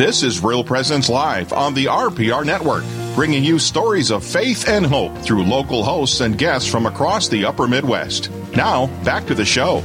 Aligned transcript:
This 0.00 0.22
is 0.22 0.42
Real 0.42 0.64
Presence 0.64 1.10
Live 1.10 1.52
on 1.52 1.74
the 1.74 1.84
RPR 1.84 2.42
Network, 2.42 2.84
bringing 3.14 3.44
you 3.44 3.58
stories 3.58 4.10
of 4.10 4.24
faith 4.24 4.66
and 4.66 4.86
hope 4.86 5.14
through 5.18 5.44
local 5.44 5.84
hosts 5.84 6.20
and 6.20 6.38
guests 6.38 6.66
from 6.66 6.86
across 6.86 7.28
the 7.28 7.44
upper 7.44 7.68
Midwest. 7.68 8.30
Now, 8.56 8.86
back 9.04 9.26
to 9.26 9.34
the 9.34 9.44
show. 9.44 9.82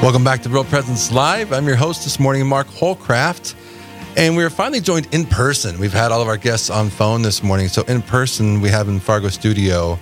Welcome 0.00 0.22
back 0.22 0.40
to 0.42 0.48
Real 0.48 0.62
Presence 0.62 1.10
Live. 1.10 1.52
I'm 1.52 1.66
your 1.66 1.74
host 1.74 2.04
this 2.04 2.20
morning, 2.20 2.46
Mark 2.46 2.68
Holcraft. 2.68 3.56
And 4.16 4.36
we 4.36 4.44
are 4.44 4.50
finally 4.50 4.78
joined 4.80 5.12
in 5.12 5.26
person. 5.26 5.80
We've 5.80 5.92
had 5.92 6.12
all 6.12 6.22
of 6.22 6.28
our 6.28 6.36
guests 6.36 6.70
on 6.70 6.90
phone 6.90 7.22
this 7.22 7.42
morning. 7.42 7.66
So, 7.66 7.82
in 7.88 8.02
person, 8.02 8.60
we 8.60 8.68
have 8.68 8.88
in 8.88 9.00
Fargo 9.00 9.30
Studio 9.30 9.98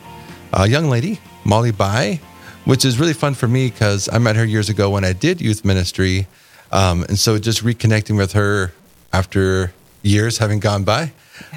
a 0.52 0.68
young 0.68 0.90
lady, 0.90 1.18
Molly 1.44 1.72
Bai, 1.72 2.20
which 2.66 2.84
is 2.84 3.00
really 3.00 3.14
fun 3.14 3.32
for 3.32 3.48
me 3.48 3.70
because 3.70 4.10
I 4.12 4.18
met 4.18 4.36
her 4.36 4.44
years 4.44 4.68
ago 4.68 4.90
when 4.90 5.06
I 5.06 5.14
did 5.14 5.40
youth 5.40 5.64
ministry. 5.64 6.26
Um, 6.72 7.02
and 7.04 7.18
so, 7.18 7.38
just 7.38 7.64
reconnecting 7.64 8.16
with 8.16 8.32
her 8.32 8.72
after 9.12 9.72
years 10.02 10.38
having 10.38 10.60
gone 10.60 10.84
by. 10.84 11.12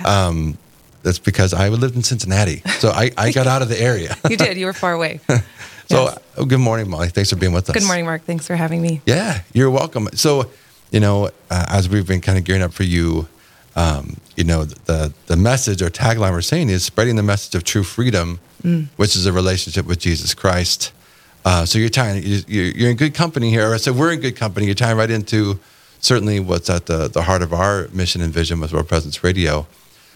Um, 0.05 0.57
that's 1.03 1.19
because 1.19 1.53
I 1.53 1.69
lived 1.69 1.95
in 1.95 2.03
Cincinnati. 2.03 2.61
So, 2.79 2.89
I, 2.89 3.11
I 3.17 3.31
got 3.31 3.45
out 3.47 3.61
of 3.61 3.69
the 3.69 3.79
area. 3.79 4.15
you 4.29 4.37
did. 4.37 4.57
You 4.57 4.65
were 4.67 4.73
far 4.73 4.93
away. 4.93 5.19
So, 5.89 6.05
Yes. 6.05 6.19
oh, 6.37 6.45
good 6.45 6.61
morning, 6.61 6.89
Molly. 6.89 7.09
Thanks 7.09 7.29
for 7.29 7.35
being 7.35 7.51
with 7.51 7.69
us. 7.69 7.73
Good 7.73 7.83
morning, 7.85 8.05
Mark. 8.05 8.23
Thanks 8.23 8.47
for 8.47 8.55
having 8.55 8.81
me. 8.81 9.01
Yeah, 9.05 9.41
you're 9.51 9.69
welcome. 9.69 10.07
So, 10.13 10.49
you 10.91 11.01
know, 11.01 11.25
uh, 11.51 11.65
as 11.67 11.89
we've 11.89 12.07
been 12.07 12.21
kind 12.21 12.37
of 12.37 12.45
gearing 12.45 12.61
up 12.61 12.71
for 12.71 12.83
you, 12.83 13.27
um, 13.75 14.15
you 14.37 14.45
know, 14.45 14.63
the 14.63 15.13
the 15.27 15.35
message 15.35 15.81
or 15.81 15.89
tagline 15.89 16.31
we're 16.31 16.41
saying 16.41 16.69
is 16.69 16.85
spreading 16.85 17.17
the 17.17 17.21
message 17.21 17.53
of 17.53 17.65
true 17.65 17.83
freedom, 17.83 18.39
which 18.95 19.17
is 19.17 19.25
a 19.25 19.33
relationship 19.33 19.85
with 19.85 19.99
Jesus 19.99 20.33
Christ. 20.33 20.93
Uh, 21.45 21.65
so 21.65 21.77
you're 21.79 21.89
tying, 21.89 22.23
you- 22.23 22.43
you're, 22.47 22.65
you're 22.65 22.89
in 22.91 22.97
good 22.97 23.13
company 23.13 23.49
here. 23.49 23.73
I 23.73 23.77
So 23.77 23.91
we're 23.93 24.11
in 24.13 24.19
good 24.21 24.35
company. 24.35 24.65
You're 24.65 24.75
tying 24.75 24.97
right 24.97 25.09
into 25.09 25.59
certainly 25.99 26.39
what's 26.39 26.69
at 26.69 26.85
the, 26.85 27.07
the 27.07 27.23
heart 27.23 27.41
of 27.41 27.53
our 27.53 27.87
mission 27.91 28.21
and 28.21 28.33
vision 28.33 28.59
with 28.59 28.73
Real 28.73 28.83
Presence 28.83 29.23
Radio. 29.23 29.67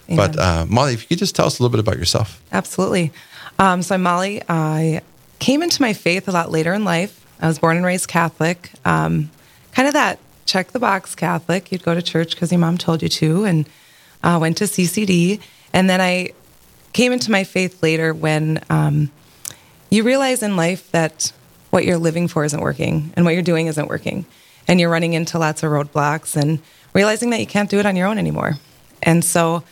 But 0.09 0.37
uh, 0.39 0.65
Molly, 0.69 0.93
if 0.93 1.01
you 1.01 1.07
could 1.09 1.17
just 1.19 1.35
tell 1.35 1.47
us 1.47 1.59
a 1.59 1.63
little 1.63 1.71
bit 1.75 1.81
about 1.81 1.97
yourself. 1.97 2.41
Absolutely. 2.53 3.11
Um, 3.59 3.81
so 3.81 3.95
I'm 3.95 4.03
Molly. 4.03 4.41
I 4.47 5.01
came 5.39 5.61
into 5.61 5.81
my 5.81 5.91
faith 5.91 6.29
a 6.29 6.31
lot 6.31 6.49
later 6.49 6.73
in 6.73 6.85
life. 6.85 7.25
I 7.41 7.47
was 7.47 7.59
born 7.59 7.75
and 7.75 7.85
raised 7.85 8.07
Catholic. 8.07 8.71
Um, 8.85 9.29
kind 9.73 9.85
of 9.87 9.93
that 9.95 10.19
check 10.45 10.71
the 10.71 10.79
box 10.79 11.13
Catholic. 11.13 11.71
You'd 11.73 11.83
go 11.83 11.93
to 11.93 12.01
church 12.01 12.35
because 12.35 12.53
your 12.53 12.59
mom 12.59 12.77
told 12.77 13.01
you 13.03 13.09
to, 13.09 13.43
and 13.43 13.67
uh, 14.23 14.37
went 14.39 14.57
to 14.57 14.63
CCD. 14.63 15.41
And 15.73 15.89
then 15.89 15.99
I 15.99 16.29
came 16.93 17.11
into 17.11 17.29
my 17.29 17.43
faith 17.43 17.83
later 17.83 18.13
when 18.13 18.63
um, 18.69 19.11
you 19.89 20.03
realize 20.03 20.43
in 20.43 20.55
life 20.55 20.91
that 20.91 21.31
what 21.69 21.85
you're 21.85 21.97
living 21.97 22.27
for 22.27 22.43
isn't 22.43 22.61
working 22.61 23.13
and 23.15 23.25
what 23.25 23.33
you're 23.33 23.43
doing 23.43 23.67
isn't 23.67 23.87
working. 23.87 24.25
And 24.67 24.79
you're 24.79 24.89
running 24.89 25.13
into 25.13 25.39
lots 25.39 25.63
of 25.63 25.71
roadblocks 25.71 26.35
and 26.35 26.59
realizing 26.93 27.29
that 27.29 27.39
you 27.39 27.47
can't 27.47 27.69
do 27.69 27.79
it 27.79 27.85
on 27.85 27.95
your 27.95 28.07
own 28.07 28.17
anymore. 28.17 28.55
And 29.03 29.23
so 29.23 29.63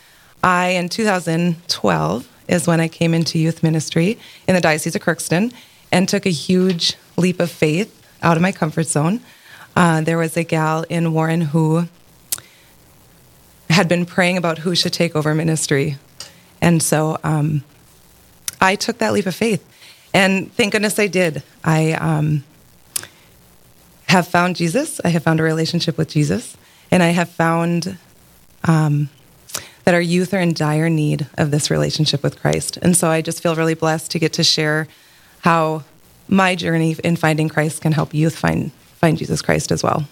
I, 0.44 0.70
in 0.70 0.90
2012, 0.90 2.32
is 2.48 2.68
when 2.68 2.80
I 2.80 2.88
came 2.88 3.14
into 3.14 3.40
youth 3.40 3.64
ministry 3.64 4.18
in 4.48 4.56
the 4.56 4.62
Diocese 4.62 4.96
of 4.96 5.02
Crookston 5.02 5.54
and 5.92 6.08
took 6.08 6.26
a 6.26 6.32
huge 6.32 6.96
leap 7.18 7.40
of 7.40 7.52
faith 7.52 7.92
out 8.22 8.38
of 8.38 8.42
my 8.42 8.52
comfort 8.52 8.88
zone. 8.88 9.22
Uh, 9.76 10.02
there 10.02 10.18
was 10.18 10.38
a 10.38 10.44
gal 10.44 10.84
in 10.90 11.14
Warren 11.14 11.42
who 11.42 11.88
had 13.70 13.90
been 13.90 14.06
praying 14.06 14.38
about 14.38 14.60
who 14.60 14.76
should 14.76 14.94
take 14.94 15.16
over 15.16 15.34
ministry. 15.34 15.98
And 16.62 16.82
so 16.82 17.18
um, 17.24 17.64
I 18.62 18.76
took 18.76 19.00
that 19.00 19.12
leap 19.14 19.26
of 19.26 19.36
faith. 19.36 19.68
And 20.16 20.50
thank 20.54 20.72
goodness 20.72 20.98
I 20.98 21.08
did. 21.08 21.44
I 21.62 21.92
um, 21.92 22.46
have 24.08 24.26
found 24.26 24.56
Jesus. 24.56 25.02
I 25.04 25.10
have 25.10 25.24
found 25.24 25.42
a 25.42 25.44
relationship 25.44 25.98
with 25.98 26.08
Jesus. 26.08 26.56
And 26.90 27.04
I 27.04 27.10
have 27.10 27.28
found 27.28 27.98
um, 28.64 29.10
that 29.84 29.94
our 29.94 30.00
youth 30.00 30.34
are 30.34 30.40
in 30.40 30.54
dire 30.54 30.90
need 30.90 31.28
of 31.38 31.52
this 31.52 31.70
relationship 31.70 32.24
with 32.24 32.40
Christ. 32.40 32.78
And 32.78 32.96
so 32.96 33.10
I 33.10 33.22
just 33.22 33.44
feel 33.44 33.58
really 33.58 33.74
blessed 33.74 34.10
to 34.12 34.20
get 34.20 34.32
to 34.34 34.44
share 34.46 34.88
how 35.42 35.84
my 36.30 36.56
journey 36.56 36.96
in 37.04 37.18
finding 37.18 37.50
Christ 37.50 37.82
can 37.82 37.92
help 37.92 38.14
youth 38.14 38.38
find, 38.38 38.72
find 38.72 39.18
Jesus 39.18 39.42
Christ 39.42 39.70
as 39.70 39.84
well. 39.84 40.08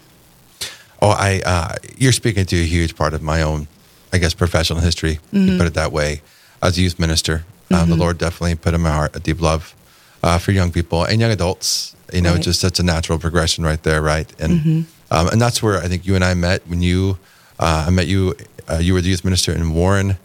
Oh, 1.01 1.11
I 1.11 1.41
uh, 1.45 1.75
you're 1.97 2.11
speaking 2.11 2.45
to 2.45 2.57
a 2.57 2.65
huge 2.65 2.97
part 2.97 3.13
of 3.13 3.21
my 3.21 3.41
own, 3.41 3.69
I 4.11 4.17
guess, 4.17 4.33
professional 4.33 4.81
history. 4.81 5.19
You 5.31 5.57
put 5.57 5.67
it 5.67 5.75
that 5.75 5.93
way. 5.93 6.21
As 6.61 6.77
a 6.77 6.81
youth 6.81 6.99
minister, 6.99 7.45
uh, 7.71 7.85
the 7.85 7.95
Lord 7.95 8.17
definitely 8.17 8.55
put 8.55 8.73
in 8.73 8.81
my 8.81 8.91
heart 8.91 9.15
a 9.15 9.19
deep 9.19 9.39
love 9.41 9.73
uh, 10.23 10.37
for 10.39 10.51
young 10.51 10.71
people 10.71 11.03
and 11.03 11.19
young 11.21 11.31
adults. 11.31 11.95
You 12.13 12.21
know, 12.21 12.33
Right. 12.33 12.41
just 12.41 12.59
such 12.59 12.79
a 12.79 12.83
natural 12.83 13.17
progression 13.19 13.63
right 13.65 13.81
there, 13.83 14.01
right? 14.01 14.31
And 14.39 14.85
um, 15.11 15.27
and 15.29 15.41
that's 15.41 15.61
where 15.63 15.77
I 15.85 15.87
think 15.87 16.05
you 16.05 16.15
and 16.15 16.23
I 16.23 16.33
met 16.35 16.61
when 16.67 16.81
you 16.81 17.17
uh, 17.59 17.85
I 17.87 17.89
met 17.91 18.07
you. 18.07 18.35
Uh, 18.69 18.77
you 18.77 18.93
were 18.93 19.01
the 19.01 19.09
youth 19.09 19.23
minister 19.25 19.51
in 19.51 19.73
Warren, 19.73 20.17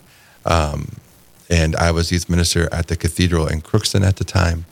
um, 0.44 0.92
and 1.50 1.74
I 1.76 1.90
was 1.90 2.12
youth 2.12 2.28
minister 2.28 2.68
at 2.72 2.86
the 2.86 2.96
cathedral 2.96 3.46
in 3.48 3.60
Crookston 3.62 4.06
at 4.06 4.16
the 4.16 4.24
time. 4.24 4.64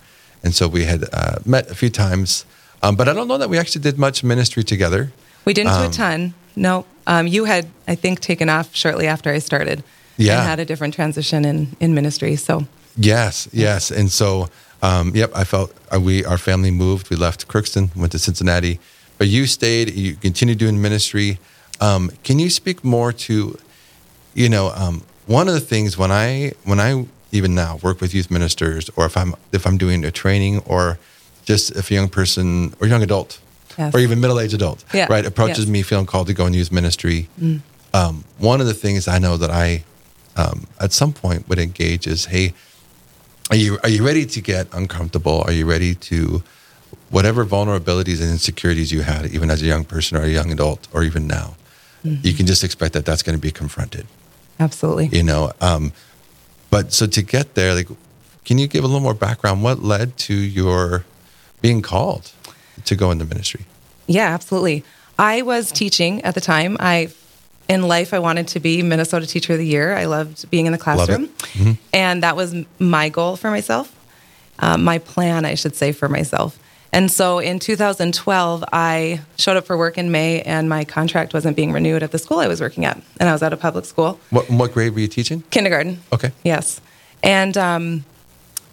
And 0.45 0.55
so 0.55 0.69
we 0.69 0.85
had 0.85 1.05
uh, 1.13 1.39
met 1.45 1.71
a 1.71 1.75
few 1.75 1.91
times, 1.91 2.45
um, 2.83 2.95
but 2.97 3.09
I 3.09 3.13
don't 3.15 3.27
know 3.27 3.39
that 3.39 3.51
we 3.51 3.59
actually 3.59 3.83
did 3.83 3.99
much 3.99 4.23
ministry 4.23 4.63
together. 4.63 5.11
We 5.45 5.53
didn't 5.55 5.73
do 5.73 5.89
a 5.89 5.91
ton. 5.91 6.35
No. 6.55 6.85
Um, 7.07 7.27
you 7.27 7.45
had, 7.47 7.67
I 7.89 7.97
think, 7.97 8.21
taken 8.21 8.49
off 8.49 8.75
shortly 8.75 9.07
after 9.09 9.31
I 9.31 9.41
started. 9.41 9.83
Yeah. 10.17 10.39
And 10.39 10.49
had 10.49 10.61
a 10.61 10.65
different 10.65 10.95
transition 10.95 11.45
in, 11.45 11.77
in 11.81 11.95
ministry. 11.95 12.37
So, 12.37 12.67
Yes, 12.97 13.49
yes, 13.53 13.91
and 13.91 14.11
so 14.11 14.49
um, 14.89 15.07
yep, 15.21 15.31
I 15.43 15.45
felt 15.45 15.69
uh, 15.95 16.01
we 16.09 16.25
our 16.31 16.39
family 16.39 16.71
moved. 16.71 17.05
We 17.11 17.17
left 17.27 17.41
Crookston, 17.51 17.85
went 17.97 18.13
to 18.13 18.19
Cincinnati, 18.19 18.75
but 19.19 19.27
you 19.35 19.43
stayed. 19.47 19.87
You 20.03 20.11
continued 20.27 20.59
doing 20.59 20.77
ministry. 20.89 21.31
Um, 21.81 22.03
can 22.27 22.39
you 22.39 22.49
speak 22.51 22.79
more 22.85 23.13
to, 23.27 23.35
you 24.43 24.49
know, 24.55 24.67
um, 24.83 25.03
one 25.39 25.49
of 25.49 25.55
the 25.55 25.67
things 25.75 25.99
when 25.99 26.11
I 26.11 26.53
when 26.71 26.81
I 26.89 27.07
even 27.33 27.55
now 27.55 27.73
work 27.83 28.01
with 28.01 28.15
youth 28.15 28.31
ministers, 28.31 28.85
or 28.97 29.05
if 29.07 29.17
I'm 29.17 29.35
if 29.53 29.67
I'm 29.67 29.79
doing 29.79 30.05
a 30.05 30.11
training, 30.11 30.55
or 30.67 30.99
just 31.51 31.65
if 31.77 31.91
a 31.91 31.95
young 31.95 32.09
person 32.09 32.73
or 32.81 32.87
young 32.89 33.03
adult, 33.03 33.41
Yes. 33.79 33.95
or 33.95 33.99
even 34.01 34.21
middle 34.21 34.41
aged 34.41 34.55
adult, 34.55 34.85
Yeah, 34.95 35.07
right, 35.11 35.27
approaches 35.27 35.65
yes. 35.65 35.69
Mm. 35.69 35.73
me 35.73 35.83
feeling 35.83 36.07
called 36.07 36.27
to 36.29 36.35
go 36.35 36.47
and 36.47 36.55
youth 36.55 36.73
ministry. 36.73 37.29
Um, 37.93 38.25
one 38.39 38.61
of 38.63 38.67
the 38.67 38.75
things 38.75 39.07
I 39.09 39.19
know 39.19 39.37
that 39.37 39.51
I 39.51 39.85
um, 40.37 40.67
at 40.81 40.93
some 40.93 41.13
point 41.13 41.49
would 41.49 41.59
engage 41.59 42.07
is, 42.07 42.27
hey, 42.27 42.53
are 43.51 43.57
you 43.57 43.79
are 43.83 43.89
you 43.89 44.05
ready 44.05 44.27
to 44.27 44.41
get 44.41 44.67
uncomfortable? 44.73 45.43
Are 45.47 45.53
you 45.53 45.67
ready 45.67 45.95
to 45.95 46.43
whatever 47.11 47.45
vulnerabilities 47.45 48.21
and 48.21 48.31
insecurities 48.31 48.93
you 48.93 49.03
had, 49.03 49.27
even 49.27 49.51
as 49.51 49.63
a 49.63 49.67
young 49.67 49.85
person 49.85 50.17
or 50.17 50.23
a 50.23 50.29
young 50.29 50.51
adult, 50.51 50.89
or 50.93 51.03
even 51.03 51.27
now, 51.27 51.57
you 52.03 52.33
can 52.35 52.47
just 52.47 52.63
expect 52.63 52.93
that 52.93 53.05
that's 53.05 53.23
going 53.23 53.37
to 53.37 53.41
be 53.41 53.51
confronted. 53.51 54.07
absolutely. 54.61 55.07
You 55.09 55.23
know, 55.23 55.53
um, 55.61 55.93
but 56.71 56.93
so 56.93 57.07
to 57.07 57.23
get 57.23 57.55
there, 57.55 57.75
like, 57.75 57.89
can 58.45 58.59
you 58.59 58.69
give 58.69 58.85
a 58.85 58.87
little 58.87 59.01
more 59.01 59.15
background? 59.15 59.63
What 59.63 59.83
led 59.83 60.17
to 60.19 60.35
your 60.35 61.05
being 61.61 61.83
called 61.83 62.33
to 62.85 62.95
go 62.95 63.11
into 63.11 63.25
ministry? 63.25 63.65
Yeah, 64.07 64.29
absolutely. 64.29 64.85
I 65.19 65.43
was 65.43 65.73
teaching 65.73 66.23
at 66.23 66.35
the 66.35 66.41
time. 66.41 66.77
I 66.79 67.09
in 67.69 67.83
life 67.83 68.15
I 68.15 68.19
wanted 68.19 68.49
to 68.49 68.61
be 68.61 68.83
Minnesota 68.83 69.27
Teacher 69.27 69.55
of 69.55 69.59
the 69.59 69.67
Year. 69.67 69.95
I 69.97 70.05
loved 70.07 70.49
being 70.51 70.67
in 70.67 70.73
the 70.73 70.79
classroom, 70.79 71.29
and 71.93 72.23
that 72.23 72.37
was 72.37 72.55
my 72.79 73.09
goal 73.09 73.37
for 73.37 73.51
myself, 73.51 73.95
uh, 74.59 74.77
my 74.79 74.99
plan, 74.99 75.45
I 75.45 75.55
should 75.55 75.75
say, 75.77 75.93
for 75.93 76.09
myself. 76.09 76.59
And 76.93 77.11
so 77.11 77.41
in 77.41 77.59
2012, 77.59 78.65
I 78.73 79.21
showed 79.37 79.57
up 79.57 79.67
for 79.67 79.77
work 79.77 79.99
in 79.99 80.11
May, 80.13 80.41
and 80.43 80.69
my 80.69 80.85
contract 80.85 81.35
wasn't 81.35 81.57
being 81.57 81.73
renewed 81.73 82.03
at 82.03 82.13
the 82.13 82.19
school 82.19 82.39
I 82.39 82.47
was 82.47 82.61
working 82.61 82.85
at, 82.85 83.01
and 83.21 83.29
I 83.29 83.33
was 83.33 83.43
at 83.43 83.53
a 83.53 83.57
public 83.57 83.85
school, 83.85 84.19
What 84.31 84.49
what 84.49 84.73
grade 84.73 84.95
were 84.95 85.01
you 85.01 85.09
teaching? 85.09 85.43
kindergarten. 85.51 86.03
Okay. 86.13 86.31
Yes. 86.45 86.81
And 87.23 87.57
um, 87.59 88.05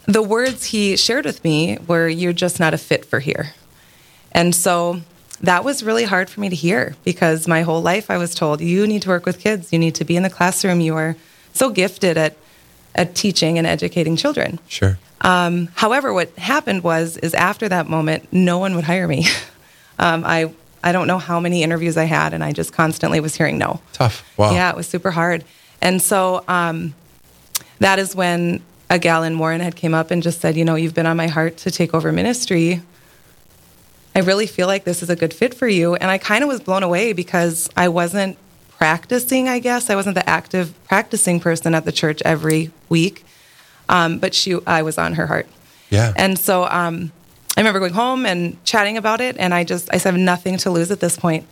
the 0.06 0.22
words 0.22 0.66
he 0.66 0.96
shared 0.96 1.26
with 1.26 1.44
me 1.44 1.80
were, 1.88 2.08
You're 2.08 2.34
just 2.34 2.60
not 2.60 2.74
a 2.74 2.78
fit 2.78 3.04
for 3.04 3.20
here. 3.20 3.54
And 4.32 4.54
so 4.56 5.02
that 5.44 5.66
was 5.66 5.84
really 5.84 6.06
hard 6.06 6.30
for 6.30 6.40
me 6.40 6.50
to 6.50 6.56
hear 6.56 6.96
because 7.04 7.48
my 7.48 7.62
whole 7.62 7.82
life 7.82 8.10
I 8.10 8.18
was 8.18 8.34
told, 8.34 8.62
You 8.62 8.88
need 8.88 9.02
to 9.04 9.10
work 9.10 9.26
with 9.26 9.40
kids. 9.40 9.72
You 9.72 9.78
need 9.78 9.96
to 9.96 10.06
be 10.06 10.16
in 10.16 10.24
the 10.24 10.30
classroom. 10.30 10.80
You 10.80 10.96
are 10.96 11.16
so 11.52 11.70
gifted 11.70 12.18
at, 12.18 12.36
at 12.96 13.14
teaching 13.14 13.58
and 13.58 13.68
educating 13.68 14.16
children. 14.16 14.60
Sure. 14.68 14.98
Um, 15.22 15.68
however, 15.76 16.14
what 16.14 16.32
happened 16.38 16.84
was, 16.84 17.18
is 17.18 17.34
after 17.34 17.70
that 17.70 17.88
moment, 17.88 18.32
no 18.32 18.58
one 18.58 18.76
would 18.76 18.86
hire 18.86 19.08
me. 19.08 19.26
um, 20.00 20.24
I, 20.26 20.52
I 20.84 20.92
don't 20.94 21.08
know 21.08 21.20
how 21.20 21.40
many 21.40 21.62
interviews 21.62 21.98
I 21.98 22.06
had, 22.06 22.34
and 22.34 22.44
I 22.44 22.54
just 22.54 22.74
constantly 22.74 23.20
was 23.20 23.36
hearing 23.36 23.58
no. 23.58 23.82
Tough. 23.92 24.26
Wow. 24.38 24.54
Yeah, 24.54 24.70
it 24.70 24.76
was 24.76 24.88
super 24.88 25.12
hard. 25.12 25.44
And 25.82 26.02
so 26.02 26.44
um, 26.48 26.96
that 27.80 28.00
is 28.00 28.16
when 28.16 28.62
a 28.90 28.98
gal 28.98 29.24
in 29.24 29.38
Warren 29.38 29.60
had 29.60 29.76
came 29.76 29.94
up 29.94 30.10
and 30.12 30.24
just 30.24 30.40
said, 30.40 30.56
you 30.56 30.64
know, 30.64 30.76
you've 30.76 30.94
been 30.94 31.06
on 31.06 31.18
my 31.18 31.28
heart 31.28 31.58
to 31.58 31.72
take 31.72 31.94
over 31.94 32.12
ministry. 32.14 32.82
I 34.16 34.20
really 34.20 34.48
feel 34.48 34.68
like 34.68 34.84
this 34.84 35.02
is 35.02 35.10
a 35.10 35.16
good 35.16 35.34
fit 35.34 35.54
for 35.54 35.68
you. 35.68 35.96
And 35.96 36.12
I 36.12 36.18
kind 36.18 36.44
of 36.44 36.48
was 36.48 36.62
blown 36.62 36.84
away 36.84 37.14
because 37.14 37.70
I 37.76 37.90
wasn't 37.90 38.38
practicing, 38.78 39.48
I 39.48 39.60
guess. 39.60 39.90
I 39.90 39.96
wasn't 39.96 40.16
the 40.16 40.28
active 40.30 40.74
practicing 40.86 41.40
person 41.40 41.74
at 41.74 41.86
the 41.86 41.92
church 41.92 42.22
every 42.24 42.72
week. 42.90 43.26
Um, 43.90 44.20
but 44.20 44.34
she, 44.34 44.58
I 44.68 44.82
was 44.82 44.98
on 44.98 45.14
her 45.14 45.28
heart. 45.28 45.48
Yeah. 45.90 46.14
And 46.16 46.38
so 46.38 46.66
um, 46.66 47.12
I 47.56 47.62
remember 47.62 47.80
going 47.80 47.94
home 47.94 48.26
and 48.26 48.64
chatting 48.66 48.98
about 48.98 49.22
it, 49.22 49.38
and 49.38 49.54
I 49.54 49.64
just 49.64 49.94
I 49.94 49.98
said, 49.98 50.10
I 50.10 50.18
have 50.18 50.22
nothing 50.22 50.58
to 50.58 50.72
lose 50.72 50.90
at 50.90 51.00
this 51.00 51.18
point. 51.18 51.46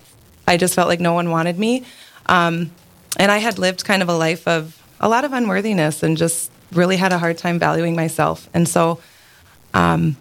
I 0.48 0.58
just 0.58 0.74
felt 0.74 0.88
like 0.88 1.00
no 1.00 1.14
one 1.14 1.30
wanted 1.30 1.60
me. 1.60 1.86
Um, 2.26 2.72
and 3.18 3.32
I 3.32 3.38
had 3.38 3.60
lived 3.60 3.86
kind 3.86 4.02
of 4.02 4.10
a 4.10 4.16
life 4.16 4.48
of 4.48 4.82
a 5.00 5.10
lot 5.10 5.26
of 5.26 5.34
unworthiness 5.34 6.04
and 6.04 6.18
just 6.18 6.52
really 6.72 6.98
had 6.98 7.12
a 7.12 7.18
hard 7.18 7.38
time 7.38 7.60
valuing 7.60 7.96
myself. 7.96 8.50
And 8.54 8.68
so 8.68 9.00
um, 9.74 10.18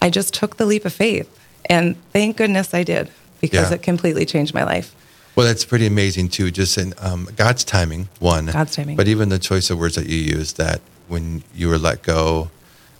I 0.00 0.10
just 0.10 0.32
took 0.32 0.56
the 0.56 0.66
leap 0.66 0.84
of 0.84 0.92
faith. 0.92 1.28
And 1.66 1.96
thank 2.12 2.36
goodness 2.36 2.74
I 2.74 2.82
did 2.82 3.10
because 3.40 3.70
Yeah. 3.70 3.76
it 3.76 3.82
completely 3.82 4.24
changed 4.26 4.54
my 4.54 4.64
life. 4.64 4.94
Well, 5.36 5.46
that's 5.46 5.64
pretty 5.64 5.86
amazing 5.86 6.28
too. 6.28 6.50
Just 6.50 6.78
in 6.78 6.94
um, 6.98 7.28
God's 7.36 7.64
timing, 7.64 8.08
one. 8.20 8.46
God's 8.46 8.76
timing. 8.76 8.96
But 8.96 9.08
even 9.08 9.28
the 9.30 9.38
choice 9.38 9.68
of 9.70 9.78
words 9.78 9.96
that 9.96 10.06
you 10.06 10.16
use, 10.18 10.52
that 10.54 10.80
when 11.08 11.42
you 11.54 11.68
were 11.68 11.78
let 11.78 12.02
go 12.02 12.50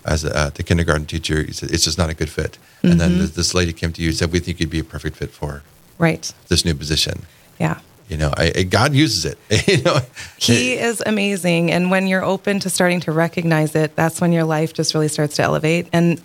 as 0.05 0.25
a, 0.25 0.37
uh, 0.37 0.51
the 0.51 0.63
kindergarten 0.63 1.07
teacher, 1.07 1.41
you 1.43 1.53
said 1.53 1.71
it's 1.71 1.85
just 1.85 1.97
not 1.97 2.11
a 2.11 2.15
good 2.15 2.29
fit. 2.29 2.59
And 2.83 3.01
then 3.01 3.13
Mm-hmm. 3.13 3.21
this, 3.21 3.31
this 3.31 3.55
lady 3.55 3.73
came 3.73 3.93
to 3.93 4.03
you 4.03 4.09
and 4.09 4.17
said, 4.17 4.33
"We 4.33 4.41
think 4.41 4.61
you'd 4.61 4.69
be 4.69 4.81
a 4.81 4.85
perfect 4.85 5.17
fit 5.17 5.31
for 5.31 5.63
Right. 5.97 6.31
this 6.49 6.65
new 6.65 6.75
position." 6.75 7.23
Yeah. 7.59 7.79
You 8.09 8.19
know, 8.19 8.35
I, 8.37 8.53
I- 8.57 8.63
God 8.65 8.93
uses 8.95 9.25
it. 9.25 9.39
you 9.69 9.83
know, 9.83 10.01
He 10.37 10.75
is 10.75 11.03
amazing. 11.07 11.71
And 11.71 11.91
when 11.91 12.07
you're 12.09 12.25
open 12.25 12.59
to 12.61 12.69
starting 12.69 13.01
to 13.01 13.13
recognize 13.13 13.75
it, 13.75 13.97
that's 13.97 14.21
when 14.21 14.33
your 14.33 14.45
life 14.45 14.75
just 14.75 14.93
really 14.93 15.09
starts 15.09 15.37
to 15.37 15.43
elevate. 15.43 15.87
And 15.93 16.21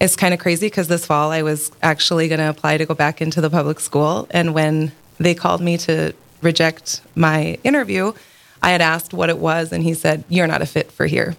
it's 0.00 0.16
kind 0.16 0.32
of 0.32 0.40
crazy 0.40 0.66
because 0.66 0.88
this 0.88 1.04
fall 1.04 1.30
I 1.30 1.42
was 1.42 1.70
actually 1.82 2.28
going 2.28 2.38
to 2.40 2.48
apply 2.48 2.78
to 2.78 2.86
go 2.86 2.94
back 2.94 3.20
into 3.20 3.40
the 3.40 3.50
public 3.50 3.78
school. 3.80 4.26
And 4.30 4.54
when 4.54 4.92
they 5.18 5.34
called 5.34 5.60
me 5.60 5.76
to 5.78 6.14
reject 6.42 7.02
my 7.14 7.58
interview, 7.62 8.12
I 8.62 8.70
had 8.70 8.80
asked 8.80 9.12
what 9.12 9.28
it 9.28 9.38
was, 9.38 9.72
and 9.72 9.82
he 9.82 9.94
said, 9.94 10.24
You're 10.28 10.46
not 10.46 10.62
a 10.62 10.66
fit 10.66 10.90
for 10.90 11.06
here. 11.06 11.36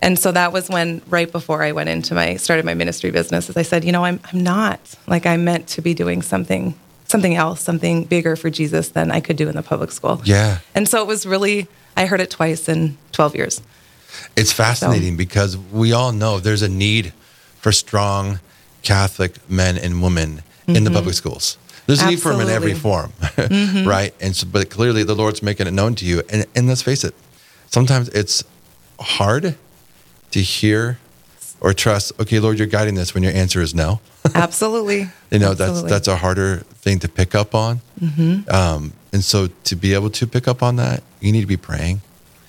And 0.00 0.18
so 0.18 0.32
that 0.32 0.52
was 0.52 0.68
when, 0.68 1.00
right 1.08 1.30
before 1.30 1.62
I 1.62 1.70
went 1.70 1.88
into 1.88 2.14
my 2.14 2.36
started 2.36 2.64
my 2.64 2.74
ministry 2.74 3.12
business, 3.12 3.48
as 3.48 3.56
I 3.56 3.62
said, 3.62 3.84
you 3.84 3.92
know, 3.92 4.04
I'm 4.04 4.20
I'm 4.32 4.42
not 4.42 4.80
like 5.06 5.26
I'm 5.26 5.44
meant 5.44 5.68
to 5.68 5.82
be 5.82 5.94
doing 5.94 6.22
something 6.22 6.74
something 7.12 7.36
else, 7.36 7.60
something 7.60 8.04
bigger 8.04 8.34
for 8.34 8.50
Jesus 8.50 8.88
than 8.88 9.12
I 9.12 9.20
could 9.20 9.36
do 9.36 9.48
in 9.48 9.54
the 9.54 9.62
public 9.62 9.92
school. 9.92 10.20
Yeah. 10.24 10.58
And 10.74 10.88
so 10.88 11.02
it 11.02 11.06
was 11.06 11.26
really, 11.26 11.68
I 11.94 12.06
heard 12.06 12.20
it 12.20 12.30
twice 12.30 12.70
in 12.70 12.96
12 13.12 13.36
years. 13.36 13.60
It's 14.34 14.50
fascinating 14.50 15.18
because 15.18 15.58
we 15.58 15.92
all 15.92 16.12
know 16.12 16.40
there's 16.40 16.62
a 16.62 16.70
need 16.70 17.12
for 17.62 17.72
strong 17.72 18.40
Catholic 18.82 19.48
men 19.48 19.78
and 19.78 20.02
women 20.02 20.42
in 20.66 20.84
the 20.84 20.90
public 20.90 21.14
schools. 21.14 21.56
There's 21.86 22.02
a 22.02 22.06
need 22.06 22.20
for 22.20 22.30
them 22.30 22.40
in 22.42 22.48
every 22.48 22.74
form, 22.74 23.12
right? 23.86 24.12
And 24.20 24.36
so, 24.36 24.46
but 24.46 24.68
clearly 24.68 25.04
the 25.04 25.14
Lord's 25.14 25.42
making 25.42 25.66
it 25.66 25.72
known 25.72 25.94
to 25.96 26.04
you. 26.04 26.22
And, 26.28 26.44
and 26.54 26.68
let's 26.68 26.82
face 26.82 27.04
it, 27.04 27.14
sometimes 27.70 28.08
it's 28.10 28.44
hard 29.00 29.56
to 30.32 30.40
hear 30.40 30.98
or 31.60 31.72
trust. 31.72 32.12
Okay, 32.20 32.40
Lord, 32.40 32.58
you're 32.58 32.66
guiding 32.66 32.94
this 32.94 33.14
when 33.14 33.22
your 33.22 33.32
answer 33.32 33.60
is 33.60 33.74
no. 33.74 34.00
Absolutely. 34.34 35.10
You 35.30 35.38
know, 35.38 35.52
Absolutely. 35.52 35.82
that's 35.82 35.92
that's 35.92 36.08
a 36.08 36.16
harder 36.16 36.58
thing 36.82 36.98
to 37.00 37.08
pick 37.08 37.34
up 37.34 37.54
on. 37.54 37.80
Um, 38.48 38.92
and 39.12 39.22
so 39.22 39.48
to 39.64 39.76
be 39.76 39.94
able 39.94 40.10
to 40.10 40.26
pick 40.26 40.48
up 40.48 40.62
on 40.62 40.76
that, 40.76 41.02
you 41.20 41.30
need 41.30 41.42
to 41.42 41.46
be 41.46 41.56
praying. 41.56 42.00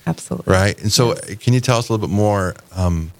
Absolutely. 0.06 0.52
Right. 0.52 0.80
And 0.80 0.92
so, 0.92 1.14
can 1.14 1.54
you 1.54 1.60
tell 1.60 1.78
us 1.78 1.88
a 1.88 1.92
little 1.92 2.06
bit 2.06 2.14
more? 2.14 2.54
Um, 2.72 3.12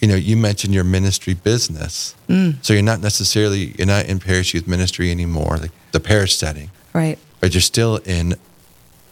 you 0.00 0.08
know, 0.08 0.14
you 0.14 0.36
mentioned 0.36 0.74
your 0.74 0.84
ministry 0.84 1.34
business. 1.34 2.14
Mm. 2.28 2.56
So 2.64 2.72
you're 2.74 2.82
not 2.82 3.00
necessarily 3.00 3.74
you're 3.78 3.86
not 3.86 4.06
in 4.06 4.18
parish 4.18 4.52
youth 4.54 4.66
ministry 4.68 5.10
anymore, 5.10 5.56
like 5.56 5.70
the 5.92 6.00
parish 6.00 6.36
setting, 6.36 6.70
Right. 6.92 7.18
but 7.40 7.54
you're 7.54 7.60
still 7.62 7.96
in 8.04 8.34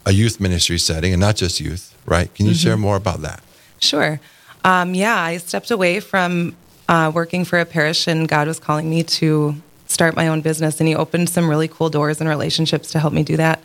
a 0.07 0.13
youth 0.13 0.41
ministry 0.41 0.79
setting, 0.79 1.13
and 1.15 1.21
not 1.21 1.37
just 1.37 1.61
youth. 1.61 1.95
Right? 2.07 2.33
Can 2.35 2.47
you 2.47 2.53
Mm-hmm. 2.53 2.59
share 2.59 2.77
more 2.77 2.97
about 2.97 3.23
that? 3.23 3.43
Sure. 3.81 4.21
Um, 4.65 4.95
yeah, 4.95 5.17
I 5.19 5.39
stepped 5.39 5.71
away 5.71 6.01
from 6.01 6.55
uh, 6.89 7.11
working 7.15 7.45
for 7.47 7.59
a 7.59 7.65
parish, 7.65 8.07
and 8.07 8.29
God 8.29 8.47
was 8.47 8.59
calling 8.59 8.89
me 8.91 9.03
to 9.05 9.57
start 9.87 10.15
my 10.17 10.29
own 10.29 10.41
business, 10.43 10.81
and 10.81 10.89
He 10.89 10.95
opened 10.95 11.31
some 11.31 11.49
really 11.49 11.69
cool 11.69 11.89
doors 11.89 12.21
and 12.21 12.29
relationships 12.29 12.91
to 12.93 12.99
help 12.99 13.13
me 13.15 13.23
do 13.23 13.37
that. 13.39 13.63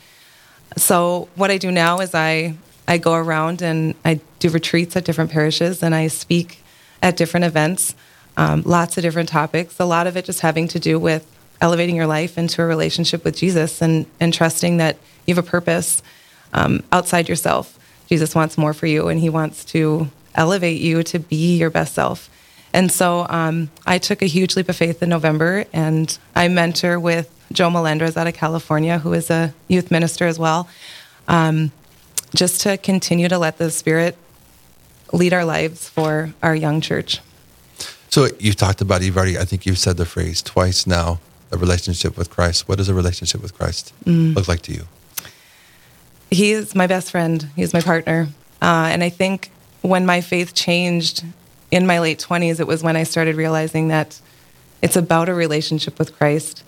So 0.77 1.27
what 1.36 1.51
I 1.51 1.57
do 1.57 1.72
now 1.72 2.00
is 2.00 2.13
I 2.15 2.56
I 2.88 2.98
go 2.98 3.13
around 3.13 3.62
and 3.62 3.94
I 4.06 4.19
do 4.39 4.50
retreats 4.50 4.95
at 4.95 5.04
different 5.06 5.31
parishes, 5.31 5.83
and 5.83 5.94
I 5.94 6.07
speak 6.07 6.63
at 7.01 7.18
different 7.18 7.46
events, 7.46 7.96
um, 8.38 8.62
lots 8.66 8.98
of 8.98 9.04
different 9.04 9.30
topics. 9.30 9.80
A 9.80 9.86
lot 9.86 10.07
of 10.07 10.16
it 10.18 10.25
just 10.25 10.42
having 10.42 10.68
to 10.69 10.80
do 10.80 11.00
with 11.00 11.25
elevating 11.62 11.96
your 11.96 12.07
life 12.07 12.38
into 12.38 12.62
a 12.62 12.66
relationship 12.66 13.24
with 13.24 13.36
Jesus 13.36 13.81
and 13.81 14.06
and 14.19 14.34
trusting 14.34 14.78
that 14.78 14.98
you 15.25 15.36
have 15.36 15.44
a 15.44 15.48
purpose 15.48 16.01
um, 16.54 16.84
outside 16.92 17.30
yourself. 17.30 17.78
Jesus 18.07 18.34
wants 18.34 18.57
more 18.57 18.74
for 18.74 18.88
you, 18.88 19.07
and 19.07 19.19
He 19.19 19.30
wants 19.30 19.63
to 19.66 20.10
elevate 20.36 20.81
you 20.81 21.04
to 21.04 21.19
be 21.19 21.57
your 21.57 21.69
best 21.69 21.94
self. 21.94 22.30
And 22.74 22.92
so 22.92 23.25
um, 23.30 23.69
I 23.86 23.98
took 23.98 24.22
a 24.22 24.25
huge 24.25 24.56
leap 24.56 24.69
of 24.69 24.75
faith 24.75 25.01
in 25.01 25.10
November, 25.10 25.66
and 25.74 26.18
I 26.36 26.48
mentor 26.48 27.00
with 27.00 27.30
Joe 27.51 27.69
Melendrez 27.69 28.16
out 28.16 28.28
of 28.28 28.34
California, 28.34 29.00
who 29.00 29.13
is 29.13 29.30
a 29.30 29.54
youth 29.68 29.90
minister 29.90 30.28
as 30.28 30.38
well, 30.38 30.68
um, 31.28 31.72
just 32.36 32.62
to 32.62 32.78
continue 32.78 33.28
to 33.28 33.40
let 33.40 33.57
the 33.57 33.72
Spirit 33.72 34.16
lead 35.14 35.34
our 35.34 35.46
lives 35.46 35.90
for 35.90 36.34
our 36.44 36.56
young 36.56 36.82
church. 36.82 37.20
So 38.10 38.28
you've 38.40 38.56
talked 38.56 38.82
about 38.82 39.02
you've 39.02 39.18
already 39.18 39.38
I 39.38 39.46
think 39.46 39.66
you've 39.66 39.78
said 39.80 39.98
the 39.98 40.06
phrase 40.06 40.42
twice 40.42 40.86
now. 40.88 41.20
A 41.52 41.58
relationship 41.58 42.16
with 42.16 42.30
Christ. 42.30 42.68
What 42.68 42.78
does 42.78 42.90
a 42.90 42.94
relationship 42.94 43.42
with 43.42 43.58
Christ 43.58 43.92
Mm. 44.06 44.36
look 44.36 44.48
like 44.48 44.62
to 44.64 44.72
you? 44.74 44.84
He 46.30 46.52
is 46.52 46.76
my 46.76 46.86
best 46.88 47.10
friend. 47.12 47.50
He's 47.56 47.74
my 47.74 47.82
partner. 47.82 48.28
Uh, 48.62 48.90
and 48.92 49.04
I 49.04 49.10
think 49.10 49.50
when 49.82 50.06
my 50.06 50.22
faith 50.22 50.54
changed 50.54 51.24
in 51.72 51.88
my 51.88 52.00
late 52.00 52.20
20s, 52.20 52.60
it 52.60 52.68
was 52.68 52.84
when 52.84 52.96
I 52.96 53.04
started 53.04 53.36
realizing 53.36 53.88
that 53.88 54.20
it's 54.82 54.96
about 54.96 55.28
a 55.30 55.34
relationship 55.34 55.98
with 55.98 56.16
Christ 56.18 56.64